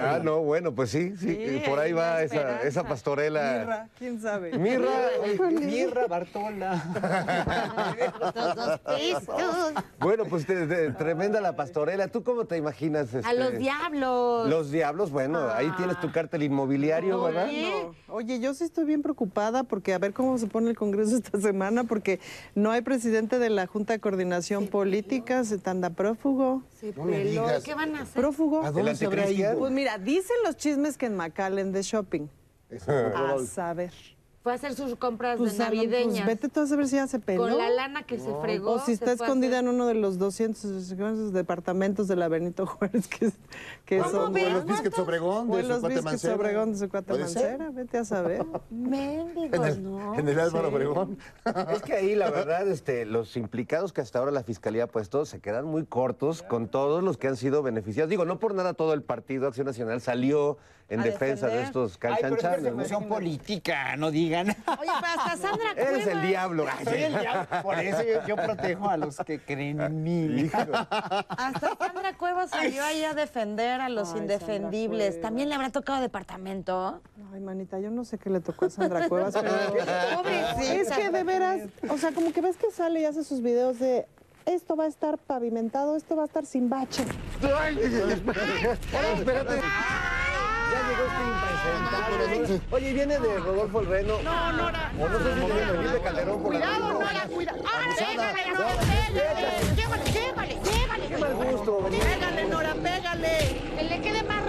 [0.00, 3.58] Ah, no, bueno, pues sí, sí, Sí, por ahí va esa, pastorela.
[3.60, 4.56] Mirra, quién sabe.
[4.58, 4.90] Mirra,
[5.50, 6.82] Mirra Bartola.
[9.98, 12.08] Bueno, pues te- te- tremenda la pastorela.
[12.08, 13.14] ¿Tú cómo te imaginas?
[13.14, 14.48] A este, los diablos.
[14.48, 17.46] Los diablos, bueno, ahí tienes tu cártel inmobiliario, ¿verdad?
[17.46, 17.94] No.
[18.14, 21.40] Oye, yo sí estoy bien preocupada porque a ver cómo se pone el Congreso esta
[21.40, 22.20] semana porque
[22.54, 26.62] no hay presidente de la Junta de Coordinación Política, se anda prófugo.
[26.80, 27.46] Se No peló.
[27.64, 28.20] ¿Qué van a hacer?
[28.20, 28.62] Prófugo.
[28.64, 29.52] ¿A dónde ¿El se habrá anticristian?
[29.52, 29.60] ido?
[29.60, 32.28] Pues mira, dicen los chismes que en McAllen de shopping.
[32.88, 33.92] A saber.
[34.42, 36.26] Fue a hacer sus compras Pues, de pues, navideñas.
[36.26, 37.42] vete tú a saber si ya se peló.
[37.42, 38.72] Con la lana que se fregó.
[38.72, 43.06] O si está escondida hacer- en uno de los 200 departamentos de la Benito Juárez
[43.06, 43.30] que,
[43.84, 44.32] que ¿Cómo son...
[44.32, 44.48] ves?
[44.48, 46.34] O los Biscuits Obregón de los cuate Biscuits Mancera.
[46.34, 46.88] Obregón de su.
[46.92, 48.44] Mancera, vete a saber.
[48.70, 50.14] Méndigos, En el- ¿no?
[50.18, 50.74] En el Álvaro Sí.
[50.74, 51.18] Obregón.
[51.72, 55.24] Es que ahí, la verdad, este, los implicados que hasta ahora la Fiscalía ha puesto
[55.24, 58.10] se quedan muy cortos con todos los que han sido beneficiados.
[58.10, 61.98] Digo, no por nada todo el Partido Acción Nacional salió en A defensa de estos
[62.02, 62.42] Ay, pero es.
[62.42, 62.50] ¿no?
[62.50, 64.48] persecución política, no digan.
[64.48, 66.22] Oye, pero hasta Sandra Eres el Cuevas.
[66.28, 66.66] diablo.
[66.84, 67.46] Soy el diablo.
[67.62, 70.50] Por eso yo, yo protejo a los que creen en mí.
[70.52, 75.20] Hasta Sandra Cuevas salió ahí a defender a los Ay, indefendibles.
[75.20, 77.00] ¿También le habrá tocado departamento?
[77.32, 79.52] Ay, manita, yo no sé qué le tocó a Sandra Cuevas, pero...
[80.16, 80.72] Pobrecita.
[80.72, 83.78] Es que de veras, o sea, como que ves que sale y hace sus videos
[83.78, 84.06] de...
[84.44, 87.04] Esto va a estar pavimentado, esto va a estar sin bache.
[87.60, 89.56] Ay, espérate.
[89.56, 89.91] Ya
[90.92, 92.60] llegó impresentable.
[92.70, 94.22] Oye, ¿viene de Rodolfo el Reno?
[94.22, 94.92] No, Nora.
[94.98, 97.62] O no sé si viene de Felipe Calderón por Cuidado, Nora, cuidado.
[97.66, 99.22] ¡Ah, pégale, Nora, pégale!
[99.76, 101.06] ¡Llévale, llévale, llévale!
[101.08, 101.78] Qué mal gusto.
[101.90, 103.60] Pégale, Nora, pégale.
[103.76, 104.41] Que le quede la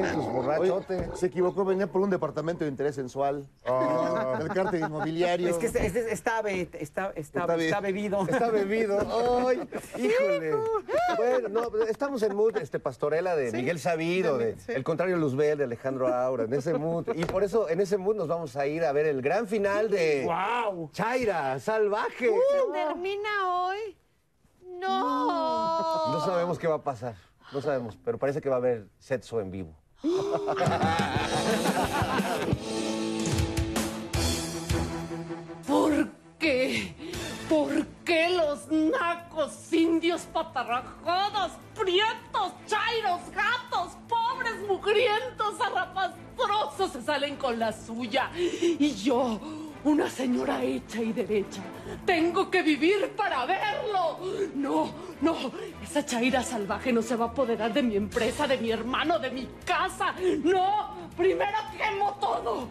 [0.00, 1.08] tus borrachote.
[1.14, 3.46] Se equivocó, venía por un departamento de interés sensual.
[3.66, 4.38] Ah.
[4.40, 5.48] El cártel inmobiliario.
[5.48, 8.26] Es que este- este está, be- está, está, Está be- está bebido.
[8.28, 8.98] Está bebido.
[9.48, 10.54] Ay, híjole.
[11.16, 15.64] Bueno, no, estamos en mood, este, pastorela de Miguel Sabido, de El contrario Luzbel, de
[15.64, 17.06] Alejandro Aura, en ese mood.
[17.14, 19.90] Y por eso, en ese mood nos vamos a ir a ver el gran final
[19.90, 20.90] de ¡Wow!
[20.92, 22.30] Chaira, Salvaje.
[22.72, 23.96] ¿Termina hoy?
[24.80, 26.12] No.
[26.12, 27.14] No sabemos qué va a pasar.
[27.52, 29.74] No sabemos, pero parece que va a haber sexo en vivo.
[35.66, 36.08] ¿Por
[36.40, 36.94] qué?
[37.48, 47.60] ¿Por qué los nacos, indios patarrajodos, prietos, chairos, gatos, pobres, mugrientos, zarrapastrosos se salen con
[47.60, 48.32] la suya?
[48.34, 49.38] Y yo,
[49.84, 51.62] una señora hecha y derecha,
[52.04, 54.18] tengo que vivir para verlo.
[54.54, 55.52] No, no,
[55.82, 59.30] esa chaira salvaje no se va a apoderar de mi empresa, de mi hermano, de
[59.30, 60.14] mi casa.
[60.42, 62.68] No, primero quemo todo.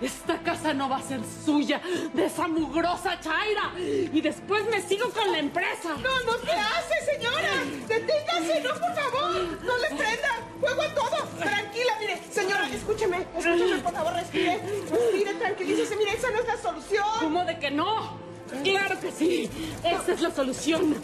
[0.00, 1.80] Esta casa no va a ser suya,
[2.12, 3.72] de esa mugrosa chaira.
[3.78, 5.90] Y después me sigo con la empresa.
[5.90, 7.64] No, no, ¿qué hace, señora?
[7.88, 9.58] Deténgase, no, por favor.
[9.62, 10.28] No le prenda.
[10.60, 11.28] Juego a todo.
[11.38, 12.20] Tranquila, mire.
[12.30, 13.26] Señora, escúcheme.
[13.36, 14.60] Escúcheme, por favor, respire.
[14.90, 15.96] Respire, tranquilícese.
[15.96, 16.99] Mire, esa no es la solución.
[17.50, 18.20] ¿Cómo de que no?
[18.64, 19.48] Claro que sí.
[19.84, 20.94] Esa es la solución.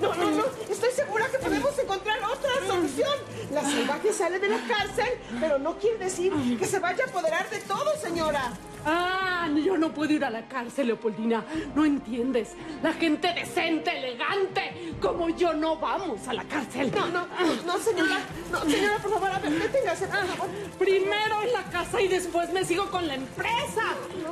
[0.00, 0.44] No, no, no.
[0.70, 3.12] Estoy segura que podemos encontrar otra solución.
[3.52, 7.48] La salvaje sale de la cárcel, pero no quiere decir que se vaya a apoderar
[7.50, 8.52] de todo, señora.
[8.86, 11.44] Ah, yo no puedo ir a la cárcel, Leopoldina.
[11.74, 12.52] No entiendes.
[12.82, 16.90] La gente decente, elegante, como yo no vamos a la cárcel.
[16.94, 17.26] No, no,
[17.66, 18.18] no, señora.
[18.50, 20.48] No, señora, por favor, a ver, deténgase, por favor.
[20.78, 23.82] Primero en la casa y después me sigo con la empresa.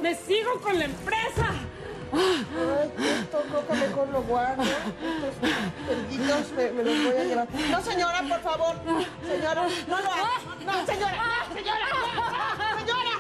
[0.00, 1.50] Me sigo con la empresa.
[2.14, 2.46] Ay,
[3.20, 4.62] esto creo que mejor lo guardo.
[4.62, 7.48] Estos me, me los voy a llevar.
[7.70, 8.76] No, señora, por favor.
[9.26, 10.28] Señora, no lo haga.
[10.64, 11.86] No, señora, no, señora.
[11.90, 13.12] no, Señora,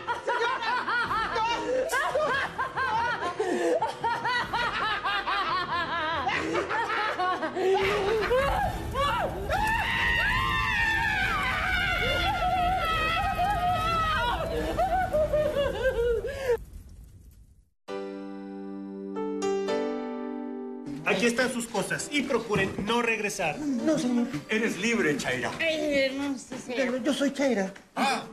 [21.04, 23.58] Aquí están sus cosas y procuren no regresar.
[23.58, 24.28] No, señor.
[24.48, 25.50] Eres libre, Chaira.
[25.60, 26.56] Ay, no sé.
[26.74, 27.72] Pero yo soy Chaira.
[27.94, 28.24] Ah,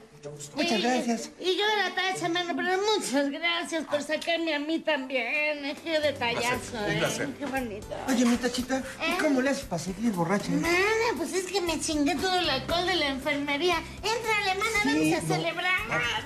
[0.55, 1.32] Muchas gracias.
[1.39, 5.63] Y yo de la tacha, mano, pero muchas gracias por sacarme a mí también.
[5.65, 6.95] Eh, Qué detallazo, Un ¿eh?
[6.99, 7.30] placer.
[7.39, 7.88] Qué bonito.
[8.07, 9.13] Oye, mi tachita, ¿Eh?
[9.17, 10.49] ¿y cómo le haces para seguir borracha?
[10.51, 10.74] Mana,
[11.17, 13.78] pues es que me chingué todo el alcohol de la enfermería.
[13.95, 15.36] Entrale, mana, Sí, vamos a no.
[15.36, 16.24] celebrar.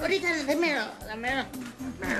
[0.00, 1.44] Ahorita, dámelo, dámelo.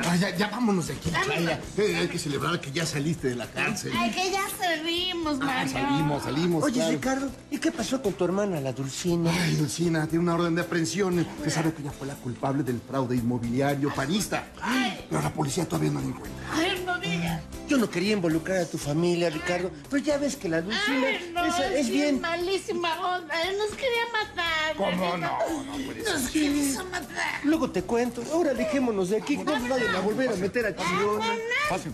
[0.08, 1.10] Ah, ya, ya vámonos de aquí.
[1.10, 1.60] Chaira.
[1.76, 3.92] Eh, hay que celebrar que ya saliste de la cárcel.
[3.96, 5.70] Ay, que ya salimos, Ah, mano.
[5.70, 6.64] salimos, salimos.
[6.64, 6.90] Oye, claro.
[6.92, 9.30] Ricardo, ¿y qué pasó con tu hermana, la Dulcina?
[9.32, 11.18] Ay, Dulcina, tiene una orden de aprehensión.
[11.20, 14.44] Usted sabe que ella fue la culpable del fraude inmobiliario parista.
[15.08, 16.42] Pero la policía todavía no la encuentra.
[16.54, 16.67] Ay.
[17.68, 21.32] Yo no quería involucrar a tu familia, Ricardo, pero ya ves que la Dulcina Ay,
[21.34, 22.18] no, es, es sí, bien...
[22.18, 23.42] malísima onda.
[23.42, 24.74] Él nos quería matar.
[24.74, 25.38] ¿Cómo no?
[25.66, 26.14] No puede ser.
[26.14, 27.40] Nos quiso matar.
[27.44, 28.22] Luego te cuento.
[28.32, 29.36] Ahora alejémonos de aquí.
[29.36, 31.20] No nos vayan a volver a meter a chillón.
[31.68, 31.92] Fácil.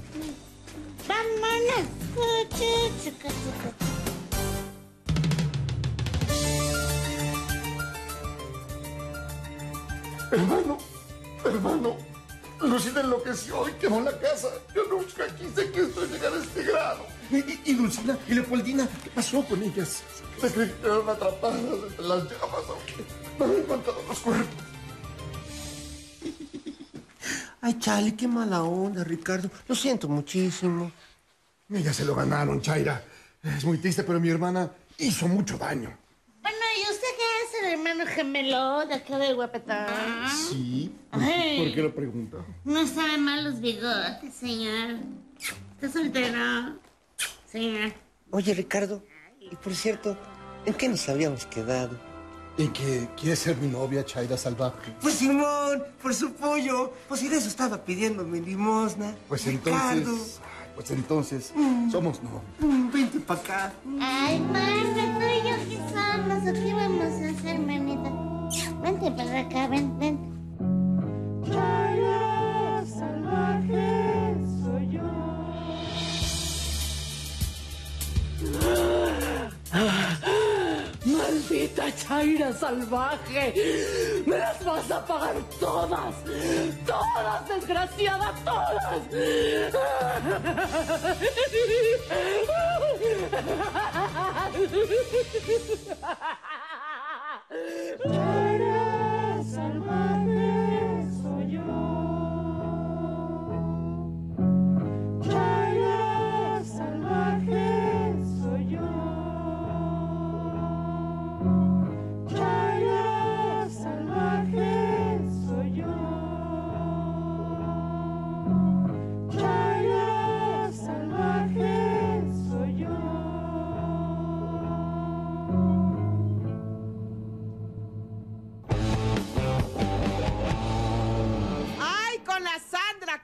[1.09, 2.05] Vámonos.
[10.31, 10.79] Hermano,
[11.45, 11.97] hermano,
[12.61, 14.49] Lucina enloqueció y quemó la casa.
[14.75, 17.07] Yo nunca quise que esto llegara a este grado.
[17.31, 20.03] Y, y, y Dulcina y Leopoldina, ¿qué pasó con ellas?
[20.41, 23.05] Se quedaron atrapadas entre las llamas, aunque
[23.39, 24.65] no han encontrado los cuerpos.
[27.61, 29.51] Ay, chale, qué mala onda, Ricardo.
[29.67, 30.93] Lo siento muchísimo.
[31.71, 33.03] Ellas se lo ganaron, Chaira.
[33.43, 35.97] Es muy triste, pero mi hermana hizo mucho daño.
[36.43, 39.87] Bueno, ¿y usted qué es el hermano gemelo de acá del guapetón?
[40.51, 40.91] Sí.
[41.11, 41.59] Ay.
[41.59, 42.39] ¿Por qué lo pregunta?
[42.64, 45.01] No sabe mal los bigotes, señor.
[45.74, 46.78] ¿Está soltero?
[47.47, 47.93] Señor.
[48.30, 49.05] Oye, Ricardo,
[49.39, 50.16] y por cierto,
[50.64, 51.99] ¿en qué nos habíamos quedado?
[52.57, 54.93] ¿En que quiere ser mi novia, Chaira Salvaje?
[55.03, 56.93] Pues Simón, por su pollo.
[57.09, 59.14] Pues si de eso estaba pidiendo mi limosna.
[59.28, 59.93] Pues Ricardo.
[59.93, 60.41] entonces...
[60.75, 61.53] Pues entonces,
[61.91, 62.43] somos no.
[62.66, 63.72] Mm, Vente para acá.
[64.01, 68.11] Ay, mana, tú y yo qué somos, ¿o qué vamos a hacer, manita?
[68.83, 70.35] Vente para acá, ven, ven.
[72.87, 74.04] salvaje soy
[81.55, 83.55] Maldita Chaira salvaje.
[84.27, 86.15] Me las vas a pagar todas.
[86.85, 89.09] Todas, desgraciada, todas.
[98.03, 100.24] Chaira salvaje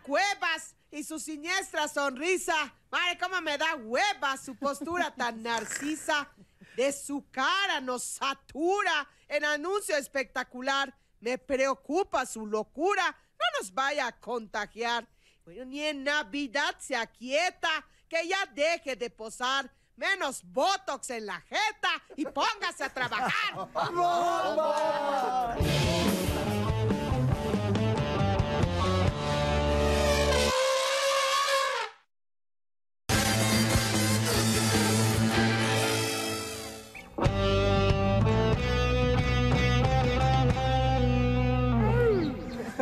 [0.03, 2.74] Cuevas y su siniestra sonrisa!
[2.91, 6.28] ¡Madre, cómo me da hueva su postura tan narcisa!
[6.76, 10.95] De su cara nos satura en anuncio espectacular.
[11.20, 13.05] Me preocupa su locura.
[13.05, 15.07] No nos vaya a contagiar.
[15.45, 17.68] Bueno, ni en Navidad se aquieta.
[18.09, 19.70] Que ya deje de posar.
[19.97, 23.68] Menos Botox en la jeta y póngase a trabajar.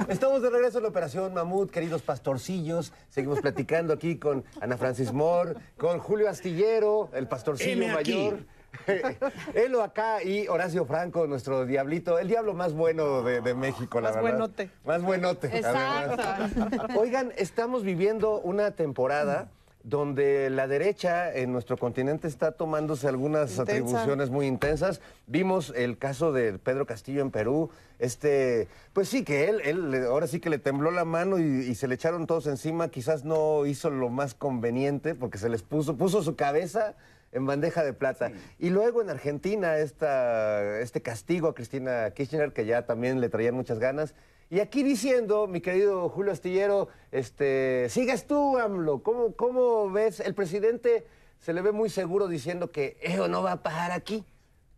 [0.09, 2.93] Estamos de regreso en la Operación Mamut, queridos pastorcillos.
[3.11, 8.39] Seguimos platicando aquí con Ana Francis Moore, con Julio Astillero, el pastorcillo mayor.
[9.55, 14.09] Elo acá y Horacio Franco, nuestro diablito, el diablo más bueno de, de México, la
[14.11, 14.31] Más verdad.
[14.31, 14.71] buenote.
[14.85, 15.47] Más buenote.
[15.49, 16.23] Exacto.
[16.23, 16.97] además.
[16.97, 19.51] Oigan, estamos viviendo una temporada
[19.89, 23.63] donde la derecha en nuestro continente está tomándose algunas Intensa.
[23.63, 25.01] atribuciones muy intensas.
[25.27, 27.71] Vimos el caso de Pedro Castillo en Perú.
[27.99, 31.75] Este, pues sí, que él, él ahora sí que le tembló la mano y, y
[31.75, 32.89] se le echaron todos encima.
[32.89, 36.95] Quizás no hizo lo más conveniente porque se les puso, puso su cabeza
[37.33, 38.31] en bandeja de plata.
[38.59, 43.55] Y luego en Argentina, esta, este castigo a Cristina Kirchner, que ya también le traían
[43.55, 44.15] muchas ganas.
[44.51, 49.03] Y aquí diciendo, mi querido Julio Astillero, este, sigues tú, AMLO.
[49.03, 50.21] ¿Cómo, ¿Cómo ves?
[50.21, 51.07] El presidente
[51.39, 54.25] se le ve muy seguro diciendo que eso no va a pasar aquí.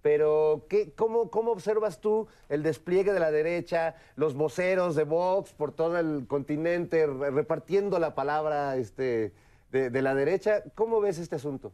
[0.02, 5.52] Pero, ¿qué, cómo, ¿cómo observas tú el despliegue de la derecha, los voceros de Vox
[5.52, 9.32] por todo el continente, re- repartiendo la palabra este,
[9.70, 10.64] de la derecha?
[10.74, 11.72] ¿Cómo ves este asunto?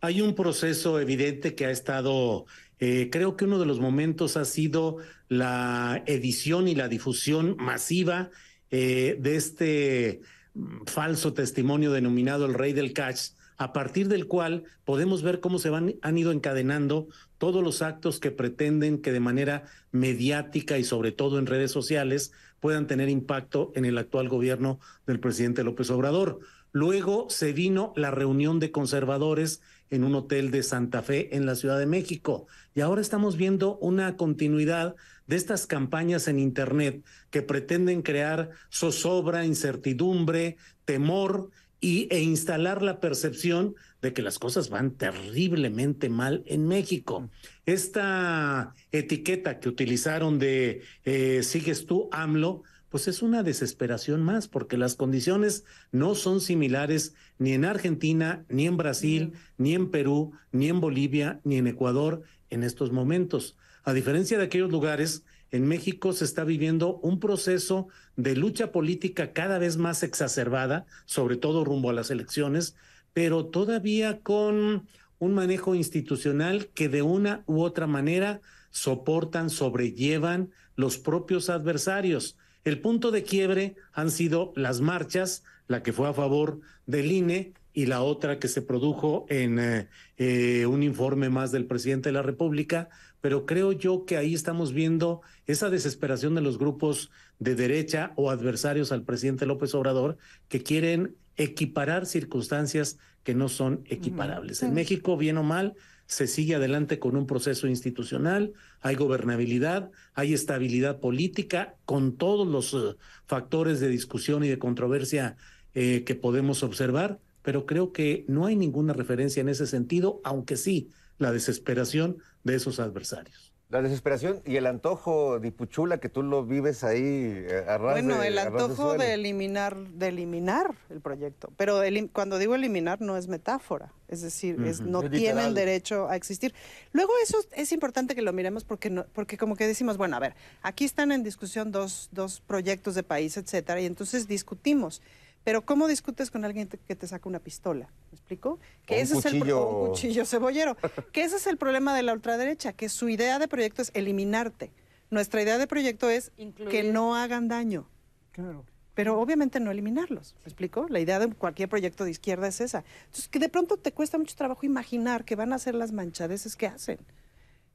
[0.00, 2.44] Hay un proceso evidente que ha estado,
[2.80, 4.98] eh, creo que uno de los momentos ha sido
[5.28, 8.30] la edición y la difusión masiva
[8.70, 10.20] eh, de este
[10.54, 15.58] mm, falso testimonio denominado el rey del cash, a partir del cual podemos ver cómo
[15.58, 17.08] se van, han ido encadenando
[17.38, 22.32] todos los actos que pretenden que de manera mediática y sobre todo en redes sociales
[22.58, 26.40] puedan tener impacto en el actual gobierno del presidente López Obrador.
[26.72, 29.60] Luego se vino la reunión de conservadores
[29.90, 32.46] en un hotel de Santa Fe en la Ciudad de México.
[32.74, 39.44] Y ahora estamos viendo una continuidad de estas campañas en Internet que pretenden crear zozobra,
[39.44, 46.66] incertidumbre, temor y, e instalar la percepción de que las cosas van terriblemente mal en
[46.66, 47.30] México.
[47.66, 52.62] Esta etiqueta que utilizaron de eh, sigues tú, AMLO,
[52.94, 58.68] pues es una desesperación más, porque las condiciones no son similares ni en Argentina, ni
[58.68, 63.56] en Brasil, ni en Perú, ni en Bolivia, ni en Ecuador en estos momentos.
[63.82, 69.32] A diferencia de aquellos lugares, en México se está viviendo un proceso de lucha política
[69.32, 72.76] cada vez más exacerbada, sobre todo rumbo a las elecciones,
[73.12, 74.86] pero todavía con
[75.18, 78.40] un manejo institucional que de una u otra manera
[78.70, 82.36] soportan, sobrellevan los propios adversarios.
[82.64, 87.52] El punto de quiebre han sido las marchas, la que fue a favor del INE
[87.74, 92.14] y la otra que se produjo en eh, eh, un informe más del presidente de
[92.14, 92.88] la República,
[93.20, 98.30] pero creo yo que ahí estamos viendo esa desesperación de los grupos de derecha o
[98.30, 100.16] adversarios al presidente López Obrador
[100.48, 104.62] que quieren equiparar circunstancias que no son equiparables.
[104.62, 105.74] En México, bien o mal,
[106.06, 112.74] se sigue adelante con un proceso institucional, hay gobernabilidad, hay estabilidad política, con todos los
[112.74, 112.96] eh,
[113.26, 115.36] factores de discusión y de controversia
[115.74, 120.56] eh, que podemos observar, pero creo que no hay ninguna referencia en ese sentido, aunque
[120.56, 123.43] sí la desesperación de esos adversarios.
[123.74, 128.20] La desesperación y el antojo, Dipuchula, que tú lo vives ahí eh, a ras Bueno,
[128.20, 131.52] de- el de antojo de eliminar, de eliminar el proyecto.
[131.56, 135.54] Pero elim- cuando digo eliminar no es metáfora, es decir, es, no Es tienen literal.
[135.56, 136.54] derecho a existir.
[136.92, 140.20] Luego eso es importante que lo miremos porque no, porque como que decimos, bueno, a
[140.20, 145.02] ver, aquí están en discusión dos, dos proyectos de país, etcétera, y entonces discutimos.
[145.44, 147.90] Pero ¿cómo discutes con alguien te- que te saca una pistola?
[148.10, 148.58] ¿Me explico?
[148.86, 150.76] Que un ese es el un cuchillo cebollero.
[151.12, 154.70] que ese es el problema de la ultraderecha, que su idea de proyecto es eliminarte.
[155.10, 156.32] Nuestra idea de proyecto es
[156.70, 157.86] que no hagan daño.
[158.32, 158.64] Claro.
[158.94, 160.34] Pero obviamente no eliminarlos.
[160.38, 160.86] ¿Me explico?
[160.88, 162.84] La idea de cualquier proyecto de izquierda es esa.
[163.06, 166.56] Entonces, que de pronto te cuesta mucho trabajo imaginar que van a hacer las manchadeces
[166.56, 166.98] que hacen.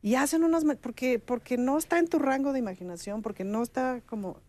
[0.01, 0.63] Y hacen unas...
[0.81, 4.39] Porque, porque no está en tu rango de imaginación, porque no está como...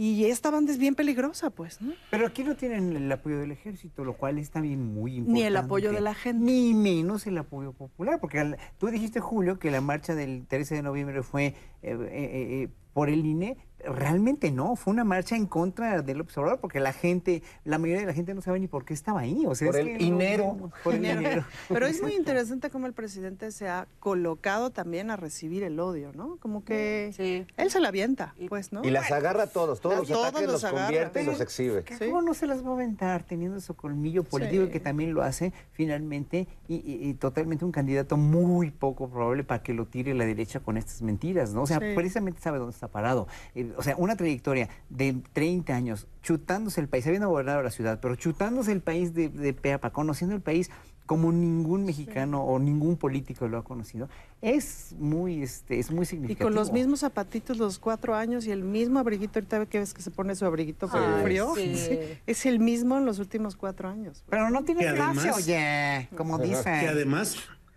[0.00, 1.92] Y esta banda es bien peligrosa, pues, ¿no?
[2.12, 5.40] Pero aquí no tienen el apoyo del ejército, lo cual es también muy importante.
[5.40, 6.44] Ni el apoyo de la gente.
[6.44, 10.76] Ni menos el apoyo popular, porque al- tú dijiste, Julio, que la marcha del 13
[10.76, 13.56] de noviembre fue eh, eh, eh, por el INE.
[13.84, 18.06] Realmente no, fue una marcha en contra del Observador, porque la gente, la mayoría de
[18.06, 19.44] la gente no sabe ni por qué estaba ahí.
[19.46, 20.70] O sea, Por es el que no- dinero.
[20.82, 21.44] por el dinero.
[21.68, 26.12] Pero es muy interesante cómo el presidente se ha colocado también a recibir el odio,
[26.12, 26.38] ¿no?
[26.38, 28.82] Como que él se la avienta, pues, ¿no?
[28.84, 30.84] Y las agarra a todos, todos los Todos ataques los los agarra.
[30.86, 31.84] convierte y los exhibe.
[32.00, 34.70] ¿Cómo no se las va a aventar teniendo su colmillo político Sí.
[34.72, 39.62] que también lo hace finalmente y, y- y totalmente un candidato muy poco probable para
[39.62, 41.62] que lo tire la derecha con estas mentiras, ¿no?
[41.62, 41.92] O sea, Sí.
[41.94, 43.28] precisamente sabe dónde está parado.
[43.54, 47.98] Eh, o sea, una trayectoria de 30 años chutándose el país, habiendo gobernado la ciudad,
[48.00, 50.70] pero chutándose el país de, de pe a pa, conociendo el país
[51.06, 54.10] como ningún mexicano o ningún político lo ha conocido,
[54.42, 56.48] es muy, este, es muy Y significativo.
[56.48, 60.02] con los mismos zapatitos los cuatro años y el mismo abriguito, ahorita que ves que
[60.02, 61.74] se pone su abriguito por Ay, el frío, sí.
[61.76, 64.22] Sí, es el mismo en los últimos cuatro años.
[64.28, 66.80] Pero no tiene además- oye, como dicen.
[66.80, 67.36] Que además,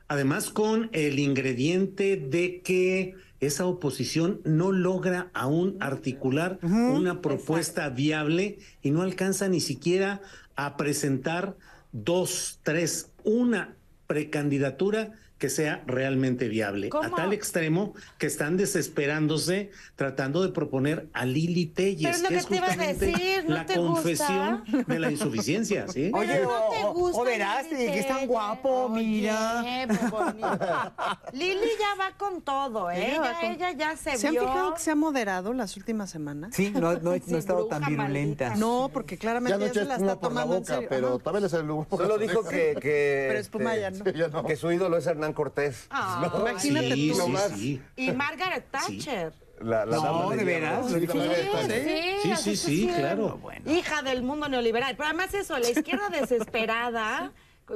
[0.09, 8.59] además con el ingrediente de que esa oposición no logra aún articular una propuesta viable
[8.83, 10.21] y no alcanza ni siquiera
[10.55, 11.57] a presentar
[11.91, 13.75] dos, tres, una
[14.05, 16.89] precandidatura que sea realmente viable.
[16.89, 17.03] ¿Cómo?
[17.03, 22.27] A tal extremo que están desesperándose tratando de proponer a Lili Telles, Pero es lo
[22.29, 23.93] que que es te iba a justamente decir, ¿no la te gusta?
[23.93, 26.11] confesión de la insuficiencia, ¿sí?
[26.15, 29.61] Oye, no te o- gusta o verás, Lili que es tan guapo, mira.
[29.61, 30.35] Oye, pues.
[31.33, 32.97] Lili ya va con todo, ¿eh?
[33.07, 36.11] Ella Ella, con- ella ya se, ¿Se han fijado que se ha moderado las últimas
[36.11, 36.51] semanas?
[36.55, 38.55] Sí, no, no, no he estado tan virulenta.
[38.57, 40.87] No, porque claramente Ya no ya se la está por la tomando en boca, serio.
[40.89, 41.17] pero Ajá.
[41.23, 44.43] también le sale el Solo dijo que, que, Pero espuma este, ya ya no.
[44.45, 45.87] que su ídolo es Hernán Cortés.
[45.91, 47.37] No, imagínate sí, tú.
[47.55, 47.81] sí.
[47.95, 49.33] Y Margaret Thatcher.
[49.59, 50.87] La, la No, dama ¿de veras?
[50.87, 51.67] Sí, ¿Lo dijo la Margaret verdad.
[51.67, 52.17] Thatcher?
[52.21, 53.39] Sí, sí, sí, claro.
[53.67, 54.95] Hija del mundo neoliberal.
[54.95, 57.31] Pero además eso, la izquierda desesperada,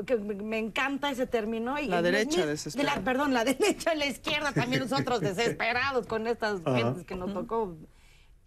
[0.06, 1.80] que me encanta ese término.
[1.80, 2.98] Y La derecha y- desesperada.
[2.98, 7.34] la- perdón, la derecha y la izquierda también nosotros desesperados con estas gentes que nos
[7.34, 7.76] tocó.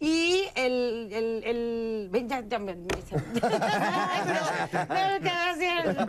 [0.01, 2.87] Y el, el, el, ven, ya, ya me, me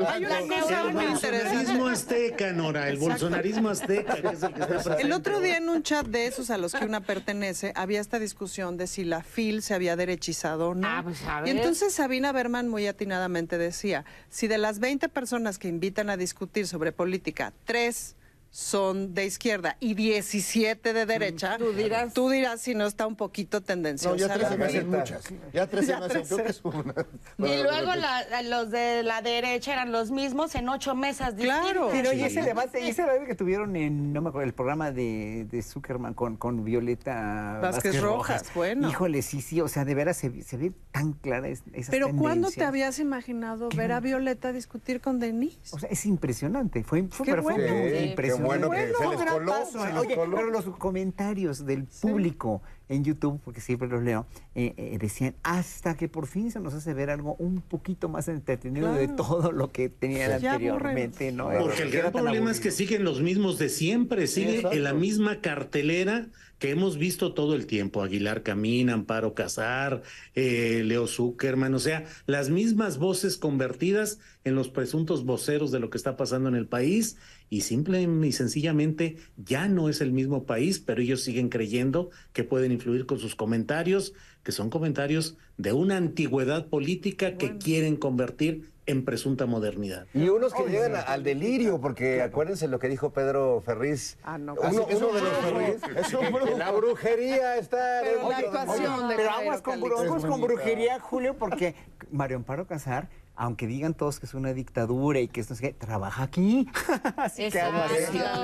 [0.06, 0.94] Hay una cosa interesante.
[0.94, 5.02] bolsonarismo azteca, Nora, el bolsonarismo azteca, que es el que está presente.
[5.02, 8.20] El otro día en un chat de esos a los que una pertenece, había esta
[8.20, 10.86] discusión de si la FIL se había derechizado o no.
[10.86, 15.58] Ah, pues, a y entonces Sabina Berman muy atinadamente decía, si de las 20 personas
[15.58, 18.14] que invitan a discutir sobre política, tres
[18.52, 22.12] son de izquierda y 17 de derecha, Tú dirás.
[22.12, 24.16] tú dirás si no está un poquito No, tendenciosa.
[24.16, 25.24] ya tres se me la- hacen muchas.
[25.52, 26.22] Ya tres se Ya me hacen.
[26.22, 26.94] tres Creo que es una.
[27.38, 31.60] Y luego la- los de la derecha eran los mismos en ocho mesas distintas.
[31.70, 31.88] Claro.
[31.92, 34.90] Pero y ese debate, y ese debate que tuvieron en, no me acuerdo, el programa
[34.90, 38.54] de, de Zuckerman con, con Violeta Vázquez Vázquez, Rojas, Rojas.
[38.54, 38.88] bueno.
[38.90, 42.14] Híjole, sí, sí, o sea, de veras se, se ve tan clara es- esa Pero
[42.16, 45.56] ¿cuándo te habías imaginado ver a Violeta discutir con Denise?
[45.72, 46.82] O sea, es impresionante.
[46.82, 47.74] Fue, fue, Qué pero fue bueno.
[47.74, 48.00] muy Sí, qué
[48.40, 50.36] bueno que se les coló, paso, se les Oye, coló.
[50.36, 55.96] pero los comentarios del público en YouTube, porque siempre los leo, eh, eh, decían hasta
[55.96, 59.70] que por fin se nos hace ver algo un poquito más entretenido de todo lo
[59.70, 61.50] que tenían anteriormente, ¿no?
[61.58, 64.76] Porque el gran problema es que siguen los mismos de siempre, sigue Exacto.
[64.76, 66.26] en la misma cartelera
[66.58, 68.02] que hemos visto todo el tiempo.
[68.02, 70.02] Aguilar Camín, Amparo Casar,
[70.34, 75.90] eh, Leo Zuckerman, o sea, las mismas voces convertidas en los presuntos voceros de lo
[75.90, 77.16] que está pasando en el país
[77.50, 82.44] y simple y sencillamente ya no es el mismo país, pero ellos siguen creyendo que
[82.44, 88.70] pueden influir con sus comentarios, que son comentarios de una antigüedad política que quieren convertir
[88.86, 90.06] en presunta modernidad.
[90.14, 94.16] Y unos que llegan al delirio, porque acuérdense lo que dijo Pedro Ferriz.
[94.22, 94.54] Ah, no.
[94.54, 95.82] Uno, de los Ferriz.
[95.96, 96.58] es un que brujo.
[96.58, 98.00] La brujería está.
[98.02, 101.74] Pero la dentro de- actuación de Pero aguas con, aguas con brujería, Julio, porque
[102.10, 103.10] Mario Amparo Casar,
[103.40, 106.68] aunque digan todos que es una dictadura y que esto es que trabaja aquí.
[107.16, 107.62] Así que.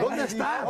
[0.01, 0.65] ¿Dónde está?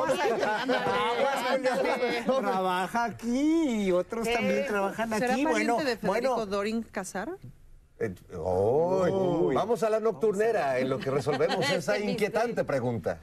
[2.27, 5.45] Trabaja aquí y otros también trabajan ¿Será aquí.
[5.45, 7.37] Bueno, de Federico bueno, Dorin Casara?
[8.01, 13.20] Eh, uy, Vamos a la nocturnera en lo que resolvemos esa inquietante pregunta.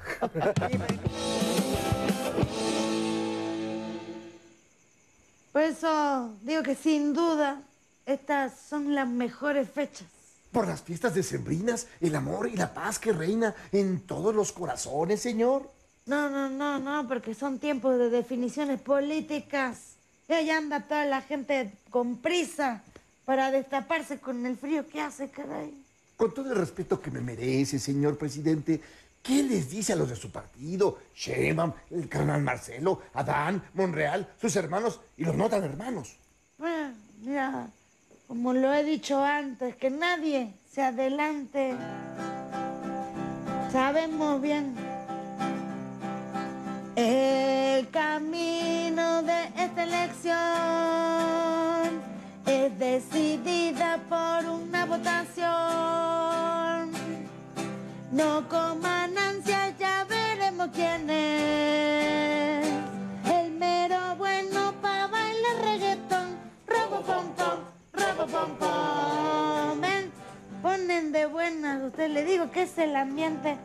[5.51, 7.61] Por eso digo que sin duda
[8.05, 10.22] estas son las mejores fechas.
[10.53, 15.19] Por las fiestas decembrinas, el amor y la paz que reina en todos los corazones,
[15.19, 15.67] señor.
[16.05, 19.95] No, no, no, no, porque son tiempos de definiciones políticas.
[20.29, 22.83] Y ahí anda toda la gente con prisa
[23.25, 25.73] para destaparse con el frío que hace, caray.
[26.15, 28.79] Con todo el respeto que me merece, señor presidente,
[29.23, 30.99] ¿qué les dice a los de su partido?
[31.15, 36.15] Sheinbaum, el carnal Marcelo, Adán, Monreal, sus hermanos y los no tan hermanos.
[36.59, 36.93] Bueno,
[37.23, 37.67] mira,
[38.33, 41.75] como lo he dicho antes, que nadie se adelante.
[43.71, 44.73] Sabemos bien
[46.95, 50.33] el camino de esta elección
[52.47, 55.45] es decidida por una votación.
[58.11, 62.67] No coman ansias, ya veremos quién es.
[63.31, 66.35] El mero bueno para bailar reggaetón.
[66.65, 67.52] Robo pom
[68.27, 69.81] pom.
[69.81, 70.11] Ven,
[70.61, 71.81] ponen de buenas.
[71.83, 73.57] Usted le digo que es el ambiente.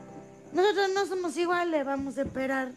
[0.53, 2.71] Nosotros no somos iguales, vamos a esperar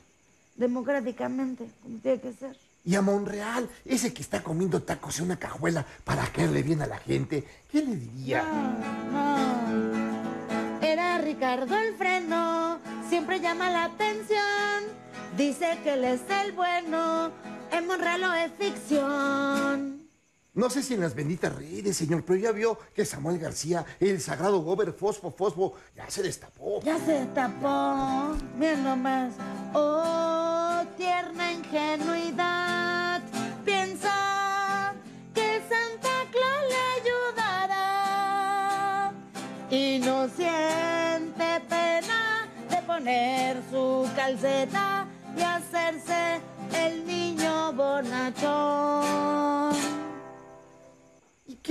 [0.55, 2.57] democráticamente, como tiene que ser.
[2.84, 6.88] Y a Monreal, ese que está comiendo tacos en una cajuela para caerle bien a
[6.88, 8.43] la gente, ¿qué le diría?
[9.11, 9.38] No,
[10.82, 14.84] era Ricardo el freno, siempre llama la atención.
[15.38, 17.32] Dice que él es el bueno,
[17.71, 20.00] en Monreal es ficción.
[20.53, 24.19] No sé si en las benditas redes, señor, pero ya vio que Samuel García, el
[24.19, 26.81] sagrado Gober Fosfo Fosfo, ya se destapó.
[26.83, 29.31] Ya se destapó, bien nomás.
[29.73, 33.21] Oh, tierna ingenuidad,
[33.63, 34.93] piensa
[35.33, 36.75] que Santa Claus le
[37.39, 39.13] ayudará
[39.69, 46.41] y no siente pena de poner su calceta y hacerse
[46.77, 49.40] el niño bonachón.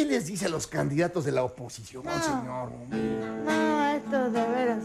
[0.01, 2.73] ¿Y qué les dice a los candidatos de la oposición, señor?
[3.45, 4.85] No, esto de veras.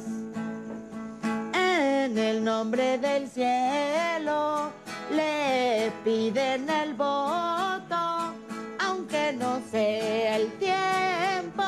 [1.54, 4.72] En el nombre del cielo
[5.16, 8.34] le piden el voto,
[8.78, 11.64] aunque no sea el tiempo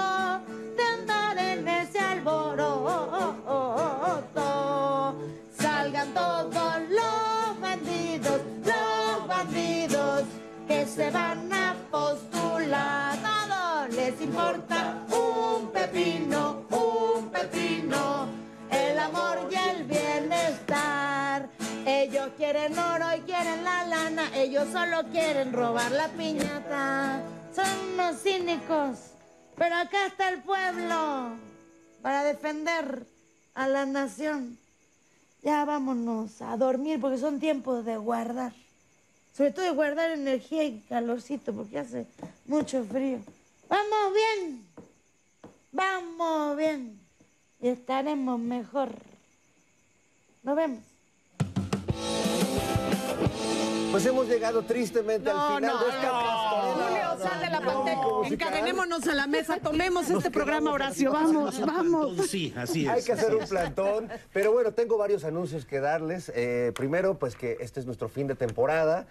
[0.75, 2.75] de andar en ese alboroto.
[5.57, 10.23] Salgan todos los bandidos, los bandidos
[10.67, 13.36] que se van a postular.
[14.07, 18.29] Les importa un pepino, un pepino,
[18.71, 21.49] el amor y el bienestar.
[21.85, 27.21] Ellos quieren oro y quieren la lana, ellos solo quieren robar la piñata.
[27.53, 28.97] Son unos cínicos,
[29.57, 31.31] pero acá está el pueblo
[32.01, 33.05] para defender
[33.55, 34.57] a la nación.
[35.43, 38.53] Ya vámonos a dormir porque son tiempos de guardar.
[39.35, 42.07] Sobre todo de guardar energía y calorcito porque hace
[42.45, 43.19] mucho frío.
[43.69, 44.67] Vamos bien.
[45.71, 46.99] Vamos bien.
[47.59, 48.89] Y estaremos mejor.
[50.43, 50.96] Nos vemos.
[53.97, 56.87] Pues hemos llegado tristemente al final de esta pastorela.
[57.17, 58.27] Julio, sal de la pantalla.
[58.27, 61.11] Encadenémonos a la mesa, tomemos este programa, Horacio.
[61.11, 62.27] Vamos, vamos.
[62.29, 62.91] Sí, así es.
[62.91, 64.07] Hay que hacer un plantón.
[64.31, 66.31] Pero bueno, tengo varios anuncios que darles.
[66.35, 69.07] Eh, primero, pues que este es nuestro fin de temporada.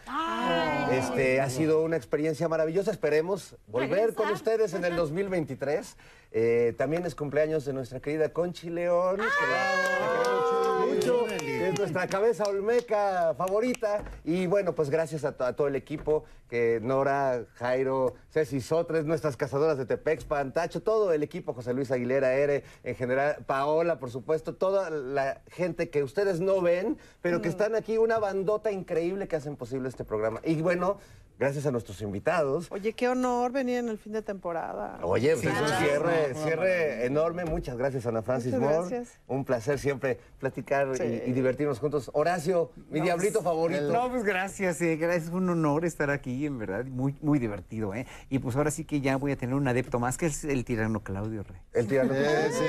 [0.93, 2.93] Este ha sido una experiencia maravillosa.
[2.93, 5.97] Esperemos volver con ustedes en el 2023.
[6.33, 9.17] Eh, también es cumpleaños de nuestra querida Conchi León.
[9.17, 14.05] que la- la queremos mucho, que es nuestra cabeza olmeca favorita.
[14.25, 19.05] Y bueno, pues gracias a, to- a todo el equipo, que Nora, Jairo, Ceci Sotres,
[19.05, 23.99] nuestras cazadoras de Tepexpan, Tacho, todo el equipo, José Luis Aguilera, Ere, en general, Paola,
[23.99, 28.71] por supuesto, toda la gente que ustedes no ven, pero que están aquí, una bandota
[28.71, 30.41] increíble que hacen posible este programa.
[30.45, 30.99] Y bueno,
[31.39, 32.67] gracias a nuestros invitados.
[32.71, 34.99] Oye, qué honor venir en el fin de temporada.
[35.03, 37.45] Oye, pues es un cierre, No, cierre enorme.
[37.45, 38.89] Muchas gracias, Ana Francis Muchas Moore.
[38.91, 39.19] gracias.
[39.27, 41.23] Un placer siempre platicar y- Sí.
[41.27, 42.11] y, divertirnos juntos.
[42.15, 43.93] Horacio, mi No, diablito pues, favorito.
[43.93, 45.27] No, pues gracias, eh, gracias.
[45.27, 46.85] Es un honor estar aquí, en verdad.
[46.85, 48.07] Muy, muy divertido, ¿eh?
[48.31, 50.65] Y pues ahora sí que ya voy a tener un adepto más, que es el
[50.65, 51.59] tirano Claudio Rey.
[51.73, 52.13] El tirano.
[52.15, 52.65] Eh, sí,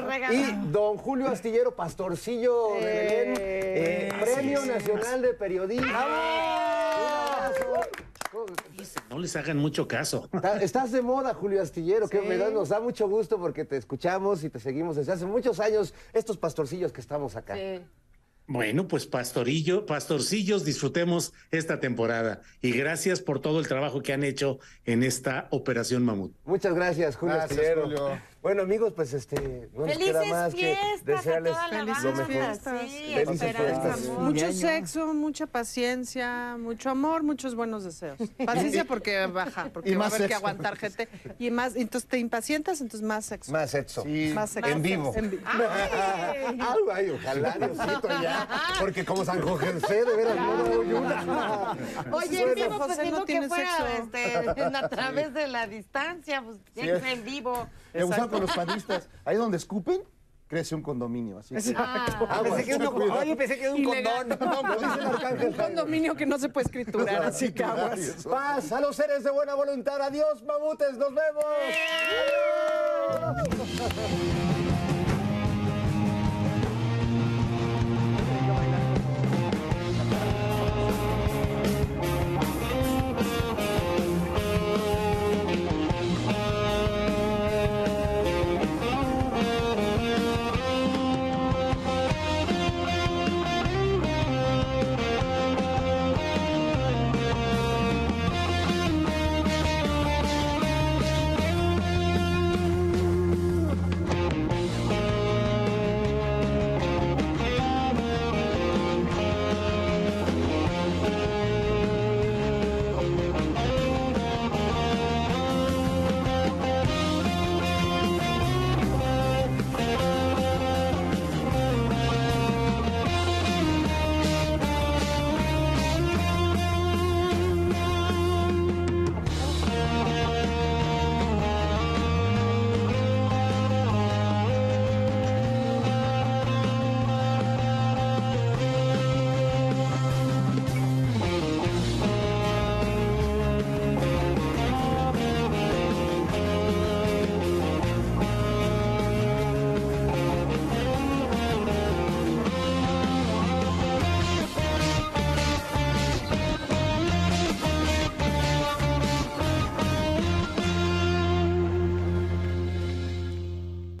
[0.00, 0.34] regalo.
[0.34, 5.86] Y don Julio Astillero, pastorcillo de Belén, eh, Premio Nacional de Periodismo.
[9.10, 10.28] No les hagan mucho caso.
[10.32, 13.76] Está- Estás de moda, Julio Astillero, que me da- nos da mucho gusto porque te
[13.76, 17.56] escuchamos y te seguimos desde hace muchos años, estos pastorcillos que estamos acá.
[18.46, 24.24] Bueno, pues pastorillo, pastorcillos, disfrutemos esta temporada y gracias por todo el trabajo que han
[24.24, 26.32] hecho en esta operación Mamut.
[26.44, 27.82] Muchas gracias, Julio Gracias, Astillero.
[27.84, 28.20] Julio.
[28.42, 31.82] Bueno, amigos, pues este, no nos queda Felices más que fiestas a desearles toda la
[31.82, 32.10] lo banda.
[32.26, 32.56] mejor.
[32.88, 34.08] Sí, Felices esperanza, fiestas.
[34.08, 34.20] amor.
[34.20, 38.16] Mucho sexo, mucha paciencia, mucho amor, muchos buenos deseos.
[38.46, 41.06] Paciencia porque baja, porque Y va a haber que aguantar gente.
[41.38, 43.52] Y más, entonces te impacientas, entonces más sexo.
[43.52, 44.04] Más sexo.
[44.06, 44.70] Más sexo.
[44.70, 45.12] En vivo.
[45.14, 48.48] En Ay, ay, ojalá, Diosito, ya.
[48.78, 51.76] Porque como San José, de veras, no doy una.
[52.12, 54.02] Oye, en vivo, pues José digo no que tiene fuera sexo.
[54.02, 57.68] este, en- a través de la distancia, pues ser en vivo.
[57.94, 59.08] Me gustaba con los panistas.
[59.24, 60.02] Ahí donde escupen,
[60.46, 61.38] crece un condominio.
[61.38, 62.26] Así que- Exacto.
[62.28, 63.20] Aguas, Pensé que era un- cuidado.
[63.20, 64.38] oye, pensé que era un Ilegal.
[64.38, 64.66] condón.
[64.70, 68.00] Lo dice el arcángel Un condominio que no se puede escriturar, así que aguas.
[68.28, 70.00] Paz a los seres de buena voluntad.
[70.02, 70.96] Adiós, mamutes.
[70.96, 71.44] Nos vemos.
[73.22, 74.49] Adiós.